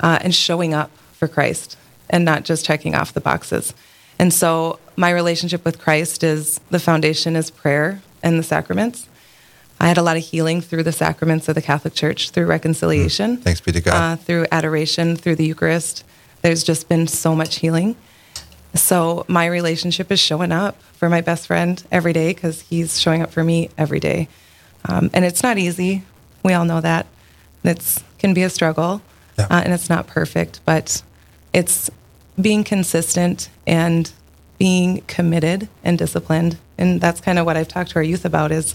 uh, 0.00 0.18
and 0.22 0.34
showing 0.34 0.72
up 0.72 0.90
for 1.12 1.28
Christ 1.28 1.76
and 2.08 2.24
not 2.24 2.44
just 2.44 2.64
checking 2.64 2.94
off 2.94 3.12
the 3.12 3.20
boxes. 3.20 3.74
And 4.18 4.32
so 4.32 4.78
my 4.96 5.10
relationship 5.10 5.64
with 5.64 5.78
Christ 5.80 6.22
is 6.22 6.60
the 6.70 6.78
foundation 6.78 7.34
is 7.36 7.50
prayer 7.50 8.00
and 8.22 8.38
the 8.38 8.42
sacraments. 8.42 9.08
I 9.80 9.88
had 9.88 9.98
a 9.98 10.02
lot 10.02 10.16
of 10.16 10.22
healing 10.22 10.60
through 10.60 10.84
the 10.84 10.92
sacraments 10.92 11.48
of 11.48 11.54
the 11.56 11.62
Catholic 11.62 11.94
Church, 11.94 12.30
through 12.30 12.46
reconciliation 12.46 13.38
Thanks 13.38 13.60
be 13.60 13.72
to 13.72 13.80
God. 13.80 13.94
uh, 13.94 14.16
through 14.16 14.46
adoration, 14.52 15.16
through 15.16 15.36
the 15.36 15.44
Eucharist. 15.46 16.04
There's 16.42 16.62
just 16.62 16.88
been 16.88 17.08
so 17.08 17.34
much 17.34 17.56
healing. 17.56 17.96
So 18.74 19.24
my 19.28 19.46
relationship 19.46 20.10
is 20.12 20.20
showing 20.20 20.52
up 20.52 20.80
for 20.92 21.08
my 21.08 21.20
best 21.20 21.46
friend 21.46 21.82
every 21.90 22.12
day 22.12 22.32
because 22.32 22.60
he's 22.62 23.00
showing 23.00 23.22
up 23.22 23.30
for 23.32 23.42
me 23.42 23.70
every 23.76 24.00
day. 24.00 24.28
Um, 24.88 25.10
and 25.12 25.24
it's 25.24 25.42
not 25.42 25.58
easy. 25.58 26.04
We 26.44 26.52
all 26.54 26.64
know 26.64 26.80
that. 26.80 27.06
It's 27.64 28.02
can 28.18 28.34
be 28.34 28.42
a 28.44 28.50
struggle, 28.50 29.02
Yeah. 29.38 29.46
uh, 29.50 29.62
and 29.64 29.72
it's 29.72 29.88
not 29.88 30.06
perfect, 30.06 30.60
but 30.64 31.02
it's 31.52 31.90
being 32.40 32.64
consistent 32.64 33.48
and 33.66 34.10
being 34.58 35.02
committed 35.02 35.68
and 35.84 35.98
disciplined. 35.98 36.58
And 36.78 37.00
that's 37.00 37.20
kind 37.20 37.38
of 37.38 37.46
what 37.46 37.56
I've 37.56 37.68
talked 37.68 37.90
to 37.90 37.96
our 37.96 38.02
youth 38.02 38.24
about 38.24 38.52
is 38.52 38.74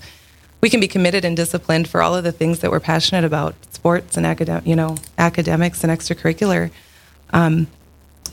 we 0.62 0.70
can 0.70 0.80
be 0.80 0.88
committed 0.88 1.24
and 1.26 1.36
disciplined 1.36 1.88
for 1.88 2.02
all 2.02 2.16
of 2.16 2.24
the 2.24 2.32
things 2.32 2.60
that 2.60 2.72
we're 2.72 2.80
passionate 2.80 3.24
about, 3.24 3.56
sports 3.74 4.18
and 4.18 4.26
academic, 4.26 4.66
you 4.66 4.76
know, 4.76 4.98
academics 5.18 5.84
and 5.84 5.92
extracurricular. 5.92 6.72
Um, 7.32 7.68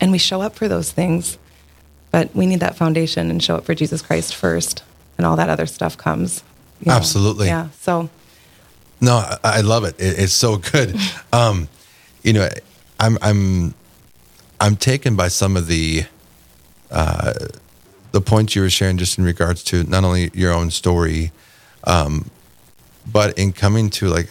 and 0.01 0.11
we 0.11 0.17
show 0.17 0.41
up 0.41 0.55
for 0.55 0.67
those 0.67 0.91
things, 0.91 1.37
but 2.11 2.33
we 2.35 2.45
need 2.45 2.59
that 2.61 2.75
foundation 2.75 3.29
and 3.29 3.41
show 3.43 3.55
up 3.57 3.65
for 3.65 3.75
Jesus 3.75 4.01
Christ 4.01 4.35
first, 4.35 4.83
and 5.17 5.25
all 5.25 5.35
that 5.37 5.49
other 5.49 5.65
stuff 5.65 5.97
comes. 5.97 6.43
you 6.81 6.89
know. 6.89 6.95
Absolutely. 6.97 7.47
Yeah. 7.47 7.69
So 7.79 8.09
No, 9.01 9.15
I, 9.17 9.37
I 9.43 9.61
love 9.61 9.83
it. 9.85 9.95
it. 9.99 10.19
It's 10.19 10.33
so 10.33 10.57
good. 10.57 10.95
Um, 11.33 11.67
you 12.23 12.33
know, 12.33 12.49
I'm 12.99 13.17
I'm 13.21 13.73
I'm 14.65 14.77
taken 14.77 15.15
by 15.15 15.27
some 15.27 15.55
of 15.55 15.67
the 15.67 16.05
uh, 16.89 17.33
the 18.11 18.21
points 18.21 18.55
you 18.55 18.63
were 18.63 18.69
sharing, 18.71 18.97
just 18.97 19.19
in 19.19 19.23
regards 19.23 19.63
to 19.65 19.83
not 19.83 20.03
only 20.03 20.31
your 20.33 20.51
own 20.51 20.71
story, 20.71 21.31
um, 21.83 22.31
but 23.05 23.37
in 23.37 23.53
coming 23.53 23.91
to 23.91 24.07
like 24.07 24.29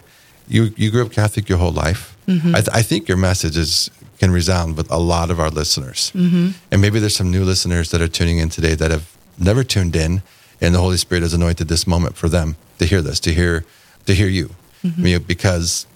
you 0.49 0.75
you 0.77 0.91
grew 0.91 1.07
up 1.07 1.13
Catholic 1.13 1.49
your 1.49 1.59
whole 1.59 1.71
life. 1.73 2.17
I, 2.29 2.61
th- 2.63 2.69
I 2.73 2.83
think 2.83 3.07
your 3.07 3.17
message 3.19 3.57
is 3.57 3.91
can 4.19 4.33
resound 4.33 4.77
with 4.77 4.91
a 4.91 4.97
lot 4.99 5.31
of 5.31 5.39
our 5.39 5.51
listeners, 5.51 6.11
and 6.15 6.81
maybe 6.83 6.99
there's 6.99 7.15
some 7.17 7.31
new 7.31 7.45
listeners 7.45 7.91
that 7.91 8.01
are 8.01 8.09
tuning 8.09 8.39
in 8.39 8.49
today 8.49 8.75
that 8.75 8.91
have 8.91 9.07
never 9.39 9.63
tuned 9.63 9.95
in, 9.95 10.23
and 10.61 10.75
the 10.75 10.81
Holy 10.81 10.97
Spirit 10.97 11.23
has 11.23 11.33
anointed 11.35 11.69
this 11.69 11.87
moment 11.87 12.17
for 12.17 12.29
them 12.29 12.57
to 12.81 12.87
hear 12.87 13.03
this, 13.03 13.21
to 13.21 13.33
hear 13.33 13.65
to 14.07 14.15
hear 14.15 14.29
you, 14.29 14.51
I 14.83 15.01
mean, 15.01 15.23
because 15.23 15.87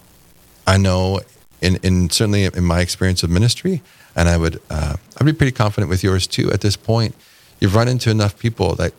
I 0.65 0.77
know, 0.77 1.19
in, 1.59 1.75
in 1.83 2.09
certainly 2.09 2.45
in 2.45 2.63
my 2.63 2.79
experience 2.79 3.21
of 3.23 3.29
ministry, 3.29 3.81
and 4.15 4.27
I 4.29 4.37
would 4.37 4.61
uh, 4.69 4.95
I'd 5.17 5.25
be 5.25 5.33
pretty 5.33 5.51
confident 5.51 5.89
with 5.89 6.03
yours 6.03 6.27
too. 6.27 6.51
At 6.51 6.61
this 6.61 6.75
point, 6.75 7.15
you've 7.59 7.75
run 7.75 7.87
into 7.87 8.09
enough 8.09 8.37
people 8.37 8.75
that 8.75 8.93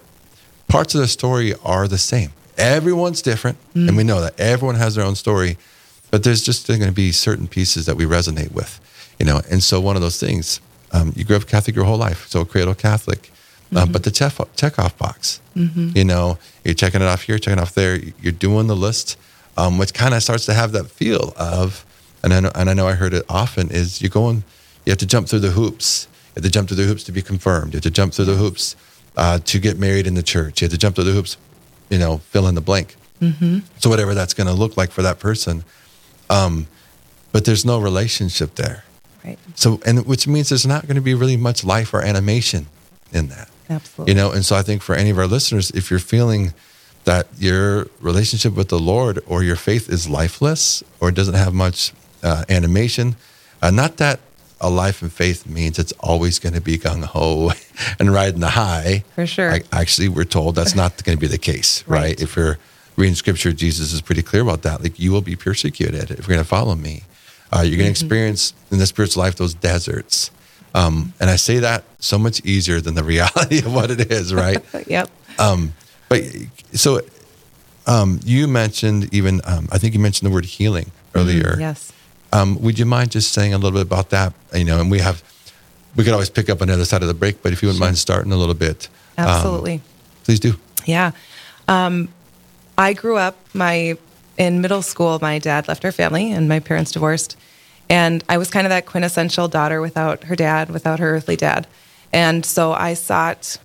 parts 0.69 0.95
of 0.95 1.01
the 1.01 1.09
story 1.09 1.55
are 1.65 1.89
the 1.89 1.99
same. 1.99 2.33
Everyone's 2.57 3.23
different, 3.23 3.57
and 3.75 3.97
we 3.97 4.05
know 4.05 4.21
that 4.21 4.39
everyone 4.39 4.75
has 4.77 4.95
their 4.95 5.05
own 5.05 5.15
story, 5.15 5.57
but 6.11 6.25
there's 6.25 6.43
just 6.43 6.67
going 6.67 6.81
to 6.83 6.93
be 6.93 7.11
certain 7.13 7.49
pieces 7.49 7.87
that 7.87 7.97
we 7.97 8.05
resonate 8.05 8.53
with, 8.53 8.81
you 9.19 9.25
know. 9.25 9.41
And 9.51 9.63
so 9.63 9.81
one 9.81 9.97
of 9.97 10.03
those 10.03 10.21
things, 10.21 10.61
um, 10.93 11.13
you 11.17 11.25
grew 11.25 11.37
up 11.37 11.47
Catholic 11.47 11.75
your 11.75 11.87
whole 11.87 11.97
life, 11.97 12.29
so 12.29 12.45
cradle 12.45 12.75
Catholic, 12.75 13.31
uh, 13.75 13.87
but 13.87 14.03
the 14.03 14.11
check 14.11 14.35
check 14.57 14.79
off 14.79 14.99
box, 14.99 15.41
you 15.97 16.05
know, 16.05 16.39
you're 16.65 16.75
checking 16.75 17.01
it 17.01 17.07
off 17.07 17.23
here, 17.23 17.39
checking 17.39 17.59
it 17.59 17.63
off 17.63 17.75
there, 17.75 17.97
you're 18.21 18.33
doing 18.33 18.67
the 18.67 18.77
list, 18.77 19.17
um, 19.57 19.79
which 19.79 19.95
kind 19.95 20.13
of 20.13 20.23
starts 20.23 20.45
to 20.47 20.53
have 20.53 20.73
that 20.73 20.91
feel 20.91 21.33
of 21.37 21.87
and 22.23 22.35
I 22.35 22.41
know, 22.41 22.51
and 22.55 22.69
I 22.69 22.75
know 22.75 22.87
I 22.87 22.93
heard 22.93 23.15
it 23.15 23.25
often 23.29 23.71
is 23.71 24.03
you're 24.03 24.11
and 24.29 24.43
you 24.85 24.91
have 24.91 24.99
to 24.99 25.07
jump 25.07 25.29
through 25.29 25.41
the 25.41 25.51
hoops. 25.51 26.09
You 26.31 26.43
have 26.43 26.45
to 26.45 26.51
jump 26.51 26.69
through 26.69 26.79
the 26.79 26.85
hoops 26.85 27.05
to 27.05 27.13
be 27.13 27.23
confirmed. 27.23 27.73
You 27.73 27.79
have 27.79 27.83
to 27.85 27.91
jump 27.91 28.15
through 28.15 28.27
the 28.27 28.37
hoops 28.37 28.77
uh, 29.17 29.39
to 29.39 29.59
get 29.59 29.79
married 29.79 30.07
in 30.07 30.15
the 30.15 30.23
church. 30.23 30.61
You 30.61 30.67
have 30.67 30.73
to 30.73 30.79
jump 30.79 30.97
through 30.97 31.05
the 31.05 31.13
hoops, 31.13 31.37
you 31.89 31.99
know, 31.99 32.19
fill 32.19 32.47
in 32.47 32.55
the 32.55 32.61
blank. 32.61 32.97
Mm-hmm. 33.21 33.59
So 33.79 33.91
whatever 33.91 34.15
that's 34.15 34.35
going 34.35 34.47
to 34.47 34.55
look 34.55 34.77
like 34.77 34.91
for 34.91 35.03
that 35.03 35.19
person, 35.19 35.65
um, 36.31 36.67
but 37.33 37.45
there's 37.45 37.65
no 37.65 37.79
relationship 37.81 38.55
there. 38.55 38.85
Right. 39.25 39.39
So, 39.55 39.81
and 39.85 40.07
which 40.07 40.27
means 40.27 40.49
there's 40.49 40.67
not 40.67 40.87
going 40.87 40.97
to 40.97 41.03
be 41.03 41.15
really 41.15 41.37
much 41.37 41.65
life 41.65 41.93
or 41.93 42.03
animation 42.03 42.67
in 43.13 43.29
that. 43.29 43.51
Absolutely. 43.69 44.13
You 44.13 44.17
know, 44.17 44.33
and 44.33 44.45
so 44.45 44.57
I 44.57 44.63
think 44.63 44.83
for 44.83 44.95
any 44.95 45.11
of 45.11 45.19
our 45.19 45.27
listeners, 45.27 45.71
if 45.73 45.91
you're 45.91 46.01
feeling 46.01 46.55
that 47.05 47.29
your 47.39 47.89
relationship 48.01 48.55
with 48.55 48.69
the 48.69 48.79
Lord 48.79 49.23
or 49.27 49.43
your 49.43 49.57
faith 49.57 49.89
is 49.89 50.09
lifeless 50.09 50.83
or 51.01 51.11
doesn't 51.11 51.35
have 51.35 51.55
much 51.55 51.93
uh, 52.23 52.45
animation, 52.49 53.17
uh, 53.63 53.71
not 53.71 53.99
that 53.99 54.21
a 54.61 54.69
life 54.69 55.03
in 55.03 55.09
faith 55.09 55.47
means 55.47 55.79
it's 55.79 55.93
always 56.01 56.39
going 56.39 56.55
to 56.55 56.61
be 56.61 56.77
gung 56.79 57.05
ho 57.05 57.53
and 57.99 58.13
riding 58.13 58.41
the 58.41 58.51
high. 58.51 59.05
For 59.15 59.27
sure. 59.27 59.53
I, 59.53 59.63
actually, 59.73 60.09
we're 60.09 60.25
told 60.25 60.55
that's 60.55 60.75
not 60.75 61.03
going 61.05 61.17
to 61.17 61.21
be 61.21 61.27
the 61.27 61.39
case, 61.39 61.85
right? 61.89 62.01
Right. 62.01 62.21
If 62.21 62.37
you're 62.37 62.59
reading 62.97 63.15
scripture, 63.15 63.53
Jesus 63.53 63.93
is 63.93 64.01
pretty 64.01 64.23
clear 64.23 64.43
about 64.43 64.63
that. 64.63 64.83
Like, 64.83 64.99
you 64.99 65.13
will 65.13 65.23
be 65.23 65.37
persecuted 65.37 66.11
if 66.11 66.19
you're 66.19 66.35
going 66.35 66.39
to 66.39 66.45
follow 66.45 66.75
me. 66.75 67.05
Uh, 67.53 67.63
you're 67.63 67.79
going 67.79 67.87
to 67.87 67.91
experience 67.91 68.55
in 68.71 68.79
the 68.79 68.87
spiritual 68.87 69.23
life 69.23 69.37
those 69.37 69.55
deserts. 69.55 70.31
Um, 70.75 71.15
and 71.19 71.29
I 71.29 71.37
say 71.37 71.59
that 71.59 71.83
so 71.99 72.17
much 72.17 72.45
easier 72.45 72.81
than 72.81 72.95
the 72.95 73.03
reality 73.15 73.59
of 73.59 73.75
what 73.75 73.91
it 73.91 74.13
is, 74.13 74.33
right? 74.33 74.63
yep. 74.87 75.11
Um, 75.39 75.75
but 76.09 76.23
so 76.75 77.01
um, 77.87 78.21
you 78.25 78.47
mentioned 78.47 79.13
even, 79.13 79.41
um, 79.45 79.69
I 79.73 79.79
think 79.79 79.95
you 79.95 80.01
mentioned 80.01 80.31
the 80.31 80.35
word 80.35 80.45
healing 80.45 80.93
earlier. 81.15 81.57
Yes. 81.59 81.93
Um, 82.33 82.61
would 82.63 82.79
you 82.79 82.87
mind 82.87 83.11
just 83.11 83.33
saying 83.33 83.55
a 83.55 83.59
little 83.59 83.79
bit 83.79 83.87
about 83.87 84.11
that? 84.11 84.33
You 84.55 84.65
know, 84.65 84.81
and 84.81 84.91
we 84.91 85.01
have, 85.01 85.23
we 85.97 86.05
could 86.05 86.13
always 86.13 86.31
pick 86.31 86.49
up 86.49 86.63
on 86.63 86.69
the 86.69 86.75
other 86.75 86.85
side 86.85 87.03
of 87.03 87.09
the 87.09 87.15
break, 87.15 87.43
but 87.43 87.53
if 87.53 87.63
you 87.63 87.69
wouldn't 87.69 87.81
mind 87.81 87.99
starting 87.99 88.33
a 88.33 88.37
little 88.37 88.55
bit. 88.55 88.89
um, 89.19 89.27
Absolutely. 89.27 89.81
please 90.25 90.41
do. 90.41 90.55
Yeah. 90.87 91.13
Um, 91.69 92.09
I 92.79 92.93
grew 92.93 93.17
up 93.17 93.37
my 93.53 93.97
in 94.39 94.61
middle 94.63 94.83
school. 94.83 95.19
My 95.21 95.39
dad 95.39 95.69
left 95.69 95.85
our 95.85 95.93
family, 95.93 96.33
and 96.33 96.49
my 96.49 96.61
parents 96.61 96.93
divorced. 96.93 97.37
And 97.91 98.25
I 98.29 98.39
was 98.39 98.51
kind 98.51 98.67
of 98.67 98.71
that 98.71 98.87
quintessential 98.87 99.49
daughter 99.49 99.81
without 99.81 100.25
her 100.25 100.37
dad, 100.37 100.71
without 100.71 100.99
her 100.99 101.17
earthly 101.17 101.37
dad. 101.37 101.67
And 102.13 102.47
so 102.47 102.73
I 102.73 102.95
sought 102.95 103.59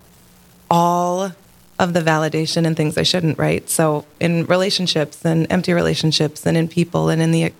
all 0.69 1.31
of 1.77 1.93
the 1.93 2.01
validation 2.01 2.65
and 2.65 2.75
things 2.75 2.97
I 2.97 3.03
shouldn't. 3.03 3.37
Right. 3.37 3.69
So 3.69 4.05
in 4.19 4.45
relationships 4.47 5.23
and 5.23 5.47
empty 5.49 5.73
relationships, 5.73 6.45
and 6.45 6.57
in 6.57 6.67
people, 6.67 7.09
and 7.09 7.21
in 7.21 7.31
the 7.31 7.53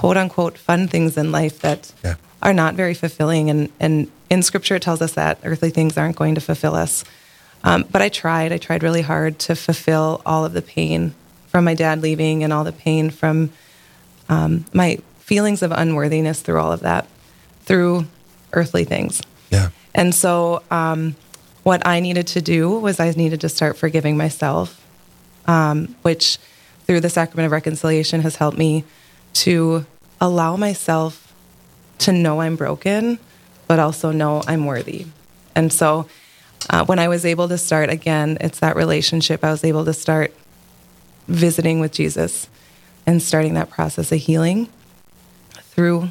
quote 0.00 0.16
unquote 0.16 0.58
fun 0.58 0.88
things 0.88 1.16
in 1.16 1.32
life 1.32 1.60
that 1.60 1.92
Yeah. 2.04 2.14
are 2.42 2.52
not 2.52 2.74
very 2.74 2.94
fulfilling. 2.94 3.50
And 3.50 3.68
and 3.80 4.08
in 4.28 4.42
Scripture, 4.42 4.76
it 4.76 4.82
tells 4.82 5.00
us 5.00 5.12
that 5.12 5.38
earthly 5.44 5.70
things 5.70 5.96
aren't 5.96 6.16
going 6.16 6.34
to 6.34 6.40
fulfill 6.40 6.74
us. 6.74 7.04
Um, 7.64 7.84
but 7.90 8.02
I 8.02 8.08
tried. 8.08 8.52
I 8.52 8.58
tried 8.58 8.82
really 8.82 9.02
hard 9.02 9.38
to 9.40 9.54
fulfill 9.56 10.20
all 10.26 10.44
of 10.44 10.52
the 10.52 10.62
pain 10.62 11.14
from 11.48 11.64
my 11.64 11.74
dad 11.74 12.02
leaving 12.02 12.44
and 12.44 12.52
all 12.52 12.64
the 12.64 12.72
pain 12.72 13.10
from 13.10 13.50
um, 14.28 14.64
my 14.72 14.98
feelings 15.20 15.62
of 15.62 15.72
unworthiness 15.72 16.40
through 16.42 16.60
all 16.60 16.72
of 16.72 16.80
that, 16.80 17.06
through 17.64 18.06
earthly 18.52 18.84
things. 18.84 19.22
Yeah. 19.50 19.70
And 19.94 20.14
so, 20.14 20.62
um, 20.70 21.16
what 21.62 21.84
I 21.86 22.00
needed 22.00 22.26
to 22.28 22.40
do 22.42 22.78
was 22.78 23.00
I 23.00 23.10
needed 23.10 23.40
to 23.40 23.48
start 23.48 23.76
forgiving 23.76 24.16
myself, 24.16 24.80
um, 25.46 25.94
which 26.02 26.38
through 26.86 27.00
the 27.00 27.10
sacrament 27.10 27.46
of 27.46 27.52
reconciliation 27.52 28.20
has 28.22 28.36
helped 28.36 28.58
me 28.58 28.84
to 29.36 29.84
allow 30.20 30.56
myself 30.56 31.34
to 31.98 32.12
know 32.12 32.40
I'm 32.40 32.56
broken, 32.56 33.18
but 33.66 33.78
also 33.78 34.12
know 34.12 34.42
I'm 34.46 34.66
worthy. 34.66 35.06
And 35.54 35.72
so, 35.72 36.08
uh, 36.70 36.84
when 36.84 36.98
I 36.98 37.08
was 37.08 37.24
able 37.24 37.48
to 37.48 37.58
start 37.58 37.90
again, 37.90 38.38
it's 38.40 38.58
that 38.60 38.76
relationship. 38.76 39.44
I 39.44 39.50
was 39.50 39.64
able 39.64 39.84
to 39.84 39.92
start 39.92 40.32
visiting 41.28 41.80
with 41.80 41.92
Jesus 41.92 42.48
and 43.06 43.22
starting 43.22 43.54
that 43.54 43.70
process 43.70 44.10
of 44.10 44.18
healing 44.18 44.68
through 45.60 46.08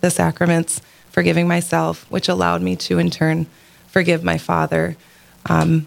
the 0.00 0.10
sacraments, 0.10 0.80
forgiving 1.10 1.48
myself, 1.48 2.10
which 2.10 2.28
allowed 2.28 2.60
me 2.60 2.76
to 2.76 2.98
in 2.98 3.10
turn 3.10 3.46
forgive 3.94 4.24
my 4.24 4.36
father. 4.36 4.96
Um, 5.46 5.86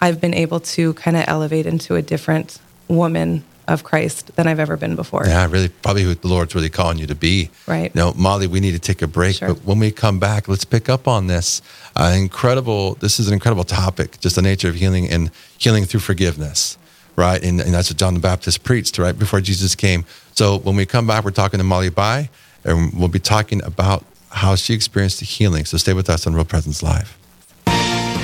I've 0.00 0.22
been 0.22 0.32
able 0.32 0.60
to 0.60 0.94
kind 0.94 1.18
of 1.18 1.24
elevate 1.26 1.66
into 1.66 1.94
a 1.94 2.00
different 2.00 2.58
woman 2.88 3.44
of 3.70 3.84
Christ 3.84 4.34
than 4.36 4.46
I've 4.46 4.58
ever 4.58 4.76
been 4.76 4.96
before. 4.96 5.24
Yeah, 5.26 5.46
really, 5.50 5.68
probably 5.68 6.02
who 6.02 6.14
the 6.14 6.28
Lord's 6.28 6.54
really 6.54 6.68
calling 6.70 6.98
you 6.98 7.06
to 7.06 7.14
be. 7.14 7.50
Right. 7.66 7.94
No, 7.94 8.12
Molly, 8.14 8.46
we 8.46 8.60
need 8.60 8.72
to 8.72 8.78
take 8.78 9.00
a 9.02 9.06
break, 9.06 9.36
Sure. 9.36 9.48
but 9.54 9.64
when 9.64 9.78
we 9.78 9.90
come 9.90 10.18
back, 10.18 10.48
let's 10.48 10.64
pick 10.64 10.88
up 10.88 11.06
on 11.08 11.26
this. 11.28 11.62
Uh, 11.96 12.12
incredible. 12.16 12.94
This 12.94 13.18
is 13.20 13.28
an 13.28 13.34
incredible 13.34 13.64
topic, 13.64 14.20
just 14.20 14.36
the 14.36 14.42
nature 14.42 14.68
of 14.68 14.74
healing 14.74 15.08
and 15.08 15.30
healing 15.58 15.84
through 15.84 16.00
forgiveness, 16.00 16.76
right? 17.16 17.42
And, 17.42 17.60
and 17.60 17.72
that's 17.74 17.90
what 17.90 17.98
John 17.98 18.14
the 18.14 18.20
Baptist 18.20 18.62
preached 18.64 18.98
right 18.98 19.18
before 19.18 19.40
Jesus 19.40 19.74
came. 19.74 20.04
So 20.34 20.58
when 20.58 20.76
we 20.76 20.86
come 20.86 21.06
back, 21.06 21.24
we're 21.24 21.30
talking 21.30 21.58
to 21.58 21.64
Molly 21.64 21.90
Bai, 21.90 22.30
and 22.64 22.92
we'll 22.98 23.08
be 23.08 23.18
talking 23.18 23.62
about 23.64 24.04
how 24.30 24.54
she 24.56 24.74
experienced 24.74 25.18
the 25.18 25.26
healing. 25.26 25.64
So 25.64 25.76
stay 25.76 25.92
with 25.92 26.08
us 26.08 26.26
on 26.26 26.34
Real 26.34 26.44
Presence 26.44 26.82
Live. 26.82 27.16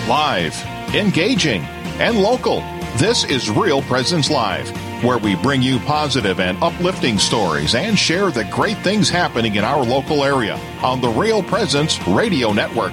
Live, 0.08 0.54
engaging, 0.94 1.62
and 1.98 2.20
local. 2.22 2.60
This 2.96 3.24
is 3.24 3.50
Real 3.50 3.82
Presence 3.82 4.30
Live, 4.30 4.70
where 5.02 5.18
we 5.18 5.36
bring 5.36 5.62
you 5.62 5.78
positive 5.80 6.40
and 6.40 6.56
uplifting 6.62 7.18
stories 7.18 7.74
and 7.74 7.98
share 7.98 8.30
the 8.30 8.44
great 8.44 8.78
things 8.78 9.08
happening 9.10 9.56
in 9.56 9.64
our 9.64 9.84
local 9.84 10.24
area 10.24 10.58
on 10.82 11.00
the 11.00 11.08
Real 11.08 11.42
Presence 11.42 12.00
Radio 12.08 12.52
Network. 12.52 12.92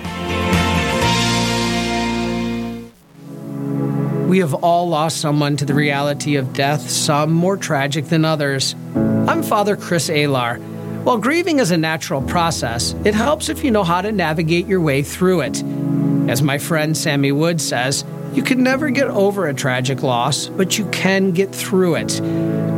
We 4.27 4.39
have 4.39 4.53
all 4.55 4.89
lost 4.89 5.21
someone 5.21 5.57
to 5.57 5.65
the 5.65 5.75
reality 5.75 6.37
of 6.37 6.53
death, 6.53 6.89
some 6.89 7.31
more 7.31 7.55
tragic 7.55 8.05
than 8.05 8.25
others. 8.25 8.75
I'm 8.95 9.43
Father 9.43 9.75
Chris 9.75 10.09
Alar. 10.09 10.59
While 11.03 11.19
grieving 11.19 11.59
is 11.59 11.69
a 11.69 11.77
natural 11.77 12.21
process, 12.21 12.93
it 13.05 13.13
helps 13.13 13.49
if 13.49 13.63
you 13.63 13.71
know 13.71 13.83
how 13.83 14.01
to 14.01 14.11
navigate 14.11 14.65
your 14.65 14.81
way 14.81 15.03
through 15.03 15.41
it. 15.41 15.61
As 16.29 16.41
my 16.41 16.57
friend 16.57 16.97
Sammy 16.97 17.31
Wood 17.31 17.61
says, 17.61 18.05
you 18.33 18.41
can 18.41 18.63
never 18.63 18.89
get 18.89 19.07
over 19.07 19.47
a 19.47 19.53
tragic 19.53 20.01
loss, 20.01 20.47
but 20.47 20.77
you 20.77 20.85
can 20.89 21.31
get 21.31 21.53
through 21.53 21.95
it. 21.95 22.19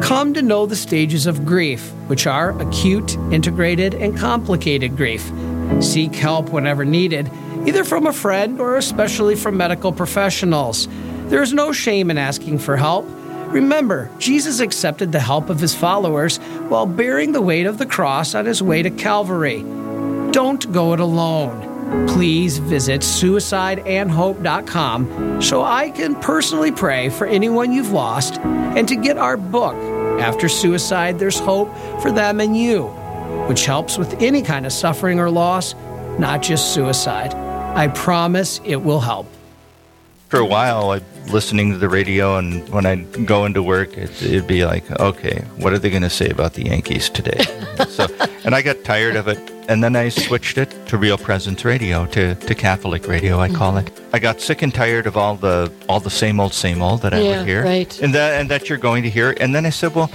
Come 0.03 0.33
to 0.33 0.41
know 0.41 0.65
the 0.65 0.75
stages 0.75 1.25
of 1.25 1.45
grief, 1.45 1.91
which 2.07 2.27
are 2.27 2.59
acute, 2.61 3.15
integrated, 3.31 3.93
and 3.93 4.17
complicated 4.17 4.97
grief. 4.97 5.31
Seek 5.79 6.13
help 6.13 6.49
whenever 6.49 6.83
needed, 6.83 7.31
either 7.65 7.83
from 7.83 8.05
a 8.05 8.13
friend 8.13 8.59
or 8.59 8.77
especially 8.77 9.35
from 9.35 9.55
medical 9.55 9.91
professionals. 9.91 10.87
There 11.27 11.41
is 11.41 11.53
no 11.53 11.71
shame 11.71 12.11
in 12.11 12.17
asking 12.17 12.59
for 12.59 12.75
help. 12.77 13.05
Remember, 13.47 14.11
Jesus 14.19 14.59
accepted 14.59 15.11
the 15.11 15.19
help 15.19 15.49
of 15.49 15.59
his 15.59 15.73
followers 15.73 16.37
while 16.67 16.85
bearing 16.85 17.31
the 17.31 17.41
weight 17.41 17.65
of 17.65 17.77
the 17.77 17.85
cross 17.85 18.35
on 18.35 18.45
his 18.45 18.61
way 18.61 18.83
to 18.83 18.89
Calvary. 18.89 19.63
Don't 20.31 20.71
go 20.71 20.93
it 20.93 20.99
alone. 20.99 21.74
Please 22.07 22.57
visit 22.57 23.01
suicideandhope.com 23.01 25.41
so 25.41 25.63
I 25.63 25.91
can 25.91 26.15
personally 26.15 26.71
pray 26.71 27.09
for 27.09 27.27
anyone 27.27 27.71
you've 27.71 27.91
lost 27.91 28.39
and 28.39 28.87
to 28.87 28.95
get 28.95 29.17
our 29.17 29.37
book, 29.37 29.75
After 30.19 30.49
Suicide 30.49 31.19
There's 31.19 31.39
Hope 31.39 31.71
for 32.01 32.11
Them 32.11 32.39
and 32.39 32.57
You, 32.57 32.85
which 33.47 33.65
helps 33.65 33.97
with 33.97 34.13
any 34.21 34.41
kind 34.41 34.65
of 34.65 34.73
suffering 34.73 35.19
or 35.19 35.29
loss, 35.29 35.75
not 36.17 36.41
just 36.41 36.73
suicide. 36.73 37.33
I 37.33 37.89
promise 37.89 38.61
it 38.63 38.77
will 38.77 39.01
help. 39.01 39.27
For 40.29 40.39
a 40.39 40.45
while, 40.45 40.91
I'd 40.91 41.03
listening 41.29 41.71
to 41.71 41.77
the 41.77 41.89
radio, 41.89 42.37
and 42.37 42.67
when 42.69 42.85
I'd 42.85 43.25
go 43.25 43.45
into 43.45 43.63
work, 43.63 43.97
it, 43.97 44.21
it'd 44.21 44.47
be 44.47 44.65
like, 44.65 44.89
okay, 44.99 45.43
what 45.57 45.73
are 45.73 45.79
they 45.79 45.89
going 45.89 46.03
to 46.03 46.09
say 46.09 46.29
about 46.29 46.53
the 46.53 46.65
Yankees 46.65 47.09
today? 47.09 47.43
so, 47.89 48.07
and 48.43 48.55
I 48.55 48.61
got 48.61 48.83
tired 48.83 49.15
of 49.15 49.27
it, 49.27 49.39
and 49.67 49.83
then 49.83 49.95
I 49.95 50.09
switched 50.09 50.57
it 50.57 50.69
to 50.87 50.97
Real 50.97 51.17
Presence 51.17 51.65
Radio, 51.65 52.05
to, 52.07 52.35
to 52.35 52.55
Catholic 52.55 53.07
radio, 53.07 53.39
I 53.39 53.49
call 53.49 53.77
it. 53.77 53.91
I 54.13 54.19
got 54.19 54.41
sick 54.41 54.61
and 54.61 54.73
tired 54.73 55.07
of 55.07 55.17
all 55.17 55.35
the 55.35 55.71
all 55.89 55.99
the 55.99 56.09
same 56.09 56.39
old, 56.39 56.53
same 56.53 56.81
old 56.81 57.01
that 57.01 57.13
I 57.13 57.19
Yeah, 57.19 57.37
would 57.39 57.47
hear, 57.47 57.63
right. 57.63 58.01
and 58.01 58.13
that 58.13 58.39
and 58.39 58.49
that 58.49 58.69
you're 58.69 58.77
going 58.77 59.03
to 59.03 59.09
hear. 59.09 59.35
And 59.39 59.53
then 59.55 59.65
I 59.65 59.71
said, 59.71 59.93
well, 59.95 60.09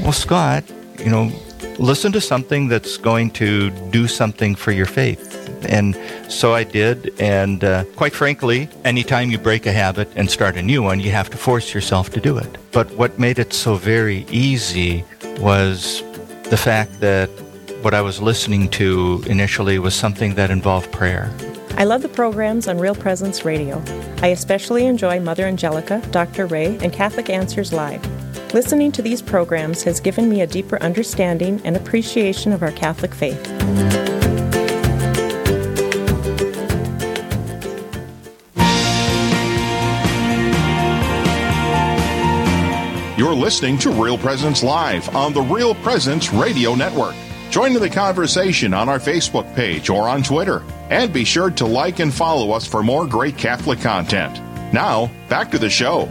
well, 0.00 0.12
Scott, 0.12 0.64
you 0.98 1.10
know, 1.10 1.30
listen 1.78 2.12
to 2.12 2.20
something 2.20 2.68
that's 2.68 2.96
going 2.96 3.30
to 3.32 3.70
do 3.90 4.06
something 4.06 4.54
for 4.54 4.72
your 4.72 4.86
faith. 4.86 5.32
And 5.68 5.96
so 6.28 6.54
I 6.54 6.64
did. 6.64 7.12
And 7.18 7.64
uh, 7.64 7.84
quite 7.96 8.12
frankly, 8.12 8.68
anytime 8.84 9.30
you 9.30 9.38
break 9.38 9.66
a 9.66 9.72
habit 9.72 10.08
and 10.14 10.30
start 10.30 10.56
a 10.56 10.62
new 10.62 10.82
one, 10.82 11.00
you 11.00 11.10
have 11.10 11.30
to 11.30 11.36
force 11.36 11.72
yourself 11.74 12.10
to 12.10 12.20
do 12.20 12.36
it. 12.38 12.58
But 12.72 12.90
what 12.92 13.18
made 13.18 13.38
it 13.38 13.52
so 13.52 13.74
very 13.76 14.26
easy 14.30 15.04
was 15.40 16.02
the 16.50 16.56
fact 16.56 17.00
that 17.00 17.30
what 17.84 17.92
I 17.92 18.00
was 18.00 18.22
listening 18.22 18.70
to 18.70 19.22
initially 19.26 19.78
was 19.78 19.94
something 19.94 20.36
that 20.36 20.50
involved 20.50 20.90
prayer. 20.90 21.30
I 21.76 21.84
love 21.84 22.00
the 22.00 22.08
programs 22.08 22.66
on 22.66 22.78
Real 22.78 22.94
Presence 22.94 23.44
Radio. 23.44 23.82
I 24.22 24.28
especially 24.28 24.86
enjoy 24.86 25.20
Mother 25.20 25.44
Angelica, 25.44 26.00
Dr. 26.10 26.46
Ray, 26.46 26.78
and 26.78 26.94
Catholic 26.94 27.28
Answers 27.28 27.74
Live. 27.74 28.02
Listening 28.54 28.90
to 28.92 29.02
these 29.02 29.20
programs 29.20 29.82
has 29.82 30.00
given 30.00 30.30
me 30.30 30.40
a 30.40 30.46
deeper 30.46 30.80
understanding 30.82 31.60
and 31.62 31.76
appreciation 31.76 32.52
of 32.52 32.62
our 32.62 32.72
Catholic 32.72 33.12
faith. 33.12 33.46
You're 43.18 43.34
listening 43.34 43.76
to 43.78 43.90
Real 43.90 44.16
Presence 44.16 44.62
Live 44.62 45.14
on 45.14 45.34
the 45.34 45.42
Real 45.42 45.74
Presence 45.74 46.32
Radio 46.32 46.74
Network. 46.74 47.14
Join 47.54 47.76
in 47.76 47.80
the 47.80 47.88
conversation 47.88 48.74
on 48.74 48.88
our 48.88 48.98
Facebook 48.98 49.54
page 49.54 49.88
or 49.88 50.08
on 50.08 50.24
Twitter. 50.24 50.64
And 50.90 51.12
be 51.12 51.24
sure 51.24 51.52
to 51.52 51.64
like 51.64 52.00
and 52.00 52.12
follow 52.12 52.50
us 52.50 52.66
for 52.66 52.82
more 52.82 53.06
great 53.06 53.38
Catholic 53.38 53.78
content. 53.78 54.40
Now, 54.74 55.08
back 55.28 55.52
to 55.52 55.58
the 55.60 55.70
show. 55.70 56.06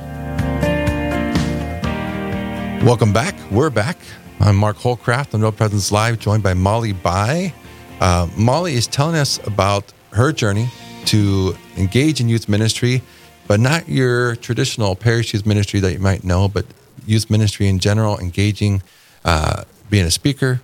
Welcome 2.86 3.12
back. 3.12 3.36
We're 3.52 3.72
back. 3.72 3.98
I'm 4.40 4.56
Mark 4.56 4.78
Holcraft 4.78 5.34
on 5.34 5.42
Real 5.42 5.52
Presence 5.52 5.92
Live, 5.92 6.18
joined 6.18 6.44
by 6.44 6.54
Molly 6.54 6.94
Bai. 6.94 7.54
Uh, 8.00 8.30
Molly 8.38 8.76
is 8.76 8.88
telling 8.88 9.18
us 9.18 9.46
about 9.46 9.92
her 10.14 10.32
journey 10.32 10.70
to 11.08 11.58
engage 11.76 12.22
in 12.22 12.30
youth 12.30 12.48
ministry, 12.48 13.02
but 13.50 13.60
not 13.60 13.90
your 13.90 14.38
traditional 14.38 14.96
parish 14.96 15.34
youth 15.34 15.46
ministry 15.46 15.82
that 15.82 15.92
you 15.92 16.00
might 16.00 16.24
know, 16.24 16.48
but 16.48 16.66
youth 17.06 17.30
ministry 17.30 17.68
in 17.68 17.80
general, 17.80 18.18
engaging, 18.20 18.82
uh, 19.26 19.66
being 19.90 20.06
a 20.06 20.12
speaker 20.12 20.62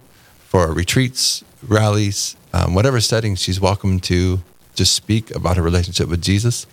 for 0.50 0.74
retreats, 0.74 1.44
rallies, 1.68 2.36
um, 2.54 2.74
whatever 2.74 3.00
setting 3.00 3.36
she's 3.36 3.62
welcome 3.62 4.00
to 4.00 4.42
just 4.74 4.96
speak 4.96 5.30
about 5.36 5.58
her 5.58 5.62
relationship 5.62 6.10
with 6.10 6.24
Jesus. 6.24 6.66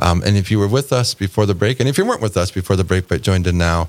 Um, 0.00 0.24
and 0.26 0.36
if 0.36 0.50
you 0.50 0.58
were 0.58 0.66
with 0.66 0.92
us 0.92 1.14
before 1.14 1.46
the 1.46 1.54
break, 1.54 1.78
and 1.78 1.88
if 1.88 1.96
you 1.96 2.04
weren't 2.04 2.20
with 2.20 2.36
us 2.36 2.50
before 2.50 2.74
the 2.74 2.82
break 2.82 3.06
but 3.06 3.22
joined 3.22 3.46
in 3.46 3.56
now, 3.56 3.88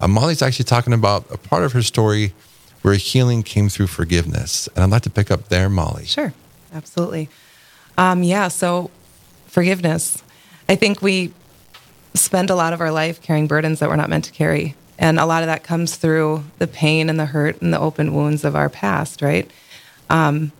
uh, 0.00 0.08
Molly's 0.08 0.42
actually 0.42 0.64
talking 0.64 0.92
about 0.92 1.24
a 1.30 1.38
part 1.38 1.62
of 1.62 1.70
her 1.74 1.82
story 1.82 2.34
where 2.82 2.94
healing 2.94 3.44
came 3.44 3.68
through 3.68 3.86
forgiveness. 3.86 4.68
And 4.74 4.82
I'd 4.82 4.90
like 4.90 5.02
to 5.02 5.10
pick 5.10 5.30
up 5.30 5.48
there, 5.48 5.68
Molly. 5.68 6.04
Sure, 6.04 6.32
absolutely. 6.74 7.28
Um, 7.96 8.24
yeah, 8.24 8.48
so 8.48 8.90
forgiveness. 9.46 10.24
I 10.68 10.74
think 10.74 11.00
we 11.00 11.32
spend 12.14 12.50
a 12.50 12.56
lot 12.56 12.72
of 12.72 12.80
our 12.80 12.90
life 12.90 13.22
carrying 13.22 13.46
burdens 13.46 13.78
that 13.78 13.88
we're 13.88 13.94
not 13.94 14.10
meant 14.10 14.24
to 14.24 14.32
carry. 14.32 14.74
And 14.98 15.18
a 15.18 15.26
lot 15.26 15.42
of 15.42 15.46
that 15.46 15.64
comes 15.64 15.96
through 15.96 16.44
the 16.58 16.66
pain 16.66 17.08
and 17.08 17.18
the 17.18 17.26
hurt 17.26 17.60
and 17.60 17.72
the 17.72 17.80
open 17.80 18.14
wounds 18.14 18.44
of 18.44 18.54
our 18.54 18.68
past, 18.68 19.22
right? 19.22 19.50
Um, 20.10 20.52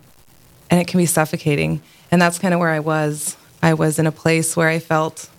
and 0.69 0.81
it 0.81 0.87
can 0.87 0.97
be 0.97 1.05
suffocating. 1.05 1.81
And 2.11 2.21
that's 2.21 2.39
kind 2.39 2.53
of 2.53 2.59
where 2.59 2.69
I 2.69 2.79
was. 2.79 3.37
I 3.61 3.73
was 3.75 3.99
in 3.99 4.07
a 4.07 4.11
place 4.11 4.57
where 4.57 4.67
I 4.67 4.79
felt 4.79 5.29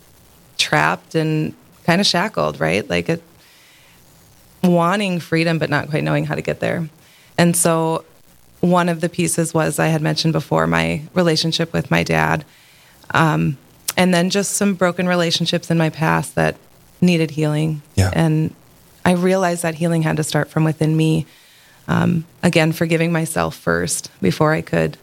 trapped 0.56 1.14
and 1.14 1.54
kind 1.84 2.00
of 2.00 2.06
shackled, 2.06 2.60
right? 2.60 2.88
Like 2.88 3.08
it, 3.08 3.22
wanting 4.62 5.20
freedom, 5.20 5.58
but 5.58 5.70
not 5.70 5.90
quite 5.90 6.04
knowing 6.04 6.24
how 6.24 6.34
to 6.34 6.42
get 6.42 6.60
there. 6.60 6.88
And 7.36 7.56
so, 7.56 8.04
one 8.60 8.88
of 8.88 9.02
the 9.02 9.10
pieces 9.10 9.52
was 9.52 9.78
I 9.78 9.88
had 9.88 10.00
mentioned 10.00 10.32
before 10.32 10.66
my 10.66 11.02
relationship 11.12 11.72
with 11.72 11.90
my 11.90 12.02
dad. 12.02 12.44
Um, 13.12 13.58
and 13.96 14.14
then 14.14 14.30
just 14.30 14.52
some 14.52 14.74
broken 14.74 15.06
relationships 15.06 15.70
in 15.70 15.76
my 15.76 15.90
past 15.90 16.34
that 16.34 16.56
needed 17.00 17.32
healing. 17.32 17.82
Yeah. 17.94 18.10
And 18.12 18.54
I 19.04 19.12
realized 19.12 19.62
that 19.62 19.74
healing 19.76 20.02
had 20.02 20.16
to 20.16 20.24
start 20.24 20.48
from 20.48 20.64
within 20.64 20.96
me. 20.96 21.26
Um, 21.86 22.24
again, 22.42 22.72
forgiving 22.72 23.12
myself 23.12 23.54
first 23.54 24.10
before 24.22 24.52
I 24.52 24.62
could 24.62 24.96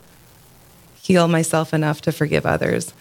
heal 1.02 1.28
myself 1.28 1.74
enough 1.74 2.02
to 2.02 2.12
forgive 2.12 2.46
others. 2.46 2.94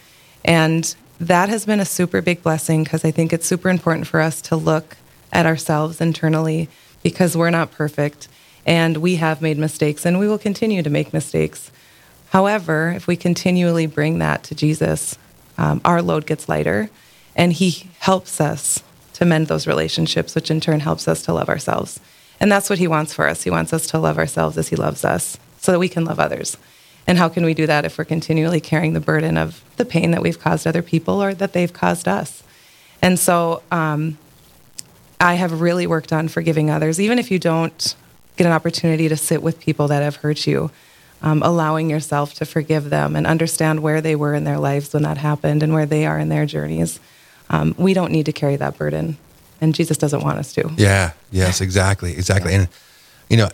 And 0.45 0.95
that 1.19 1.49
has 1.49 1.65
been 1.65 1.79
a 1.79 1.85
super 1.85 2.21
big 2.21 2.41
blessing 2.41 2.83
because 2.83 3.05
I 3.05 3.11
think 3.11 3.31
it's 3.31 3.45
super 3.45 3.69
important 3.69 4.07
for 4.07 4.19
us 4.19 4.41
to 4.43 4.55
look 4.55 4.97
at 5.31 5.45
ourselves 5.45 6.01
internally 6.01 6.67
because 7.03 7.37
we're 7.37 7.51
not 7.51 7.71
perfect 7.71 8.27
and 8.65 8.97
we 8.97 9.15
have 9.15 9.41
made 9.41 9.57
mistakes 9.57 10.05
and 10.05 10.19
we 10.19 10.27
will 10.27 10.37
continue 10.37 10.83
to 10.83 10.89
make 10.89 11.13
mistakes. 11.13 11.71
However, 12.29 12.91
if 12.95 13.07
we 13.07 13.15
continually 13.15 13.87
bring 13.87 14.19
that 14.19 14.43
to 14.45 14.55
Jesus, 14.55 15.17
um, 15.57 15.81
our 15.83 16.01
load 16.01 16.25
gets 16.25 16.47
lighter 16.47 16.89
and 17.35 17.53
he 17.53 17.89
helps 17.99 18.41
us 18.41 18.83
to 19.13 19.25
mend 19.25 19.47
those 19.47 19.67
relationships, 19.67 20.35
which 20.35 20.51
in 20.51 20.59
turn 20.59 20.79
helps 20.79 21.07
us 21.07 21.21
to 21.23 21.33
love 21.33 21.49
ourselves. 21.49 21.99
And 22.39 22.51
that's 22.51 22.69
what 22.69 22.79
he 22.79 22.87
wants 22.87 23.13
for 23.13 23.27
us. 23.27 23.43
He 23.43 23.51
wants 23.51 23.71
us 23.71 23.85
to 23.87 23.99
love 23.99 24.17
ourselves 24.17 24.57
as 24.57 24.69
he 24.69 24.75
loves 24.75 25.05
us 25.05 25.37
so 25.59 25.71
that 25.71 25.79
we 25.79 25.89
can 25.89 26.05
love 26.05 26.19
others. 26.19 26.57
And 27.07 27.17
how 27.17 27.29
can 27.29 27.45
we 27.45 27.53
do 27.53 27.67
that 27.67 27.85
if 27.85 27.97
we're 27.97 28.05
continually 28.05 28.59
carrying 28.59 28.93
the 28.93 28.99
burden 28.99 29.37
of 29.37 29.63
the 29.77 29.85
pain 29.85 30.11
that 30.11 30.21
we've 30.21 30.39
caused 30.39 30.65
other 30.65 30.81
people 30.81 31.21
or 31.21 31.33
that 31.33 31.53
they've 31.53 31.71
caused 31.71 32.07
us? 32.07 32.43
And 33.01 33.19
so 33.19 33.61
um, 33.71 34.17
I 35.19 35.35
have 35.35 35.61
really 35.61 35.85
worked 35.85 36.13
on 36.13 36.27
forgiving 36.27 36.69
others, 36.69 36.99
even 36.99 37.19
if 37.19 37.31
you 37.31 37.39
don't 37.39 37.95
get 38.37 38.47
an 38.47 38.53
opportunity 38.53 39.07
to 39.09 39.17
sit 39.17 39.43
with 39.43 39.59
people 39.59 39.87
that 39.89 40.03
have 40.03 40.17
hurt 40.17 40.47
you. 40.47 40.71
Um, 41.23 41.43
allowing 41.43 41.87
yourself 41.87 42.33
to 42.33 42.45
forgive 42.45 42.89
them 42.89 43.15
and 43.15 43.27
understand 43.27 43.83
where 43.83 44.01
they 44.01 44.15
were 44.15 44.33
in 44.33 44.43
their 44.43 44.57
lives 44.57 44.91
when 44.91 45.03
that 45.03 45.19
happened 45.19 45.61
and 45.61 45.71
where 45.71 45.85
they 45.85 46.07
are 46.07 46.17
in 46.17 46.29
their 46.29 46.47
journeys. 46.47 46.99
Um, 47.51 47.75
we 47.77 47.93
don't 47.93 48.11
need 48.11 48.25
to 48.25 48.31
carry 48.31 48.55
that 48.55 48.77
burden, 48.77 49.17
and 49.59 49.75
Jesus 49.75 49.97
doesn't 49.97 50.23
want 50.23 50.39
us 50.39 50.53
to. 50.53 50.71
Yeah. 50.77 51.11
Yes. 51.31 51.61
Exactly. 51.71 52.13
Exactly. 52.13 52.55
And 52.55 52.67
you 53.29 53.37
know, 53.37 53.49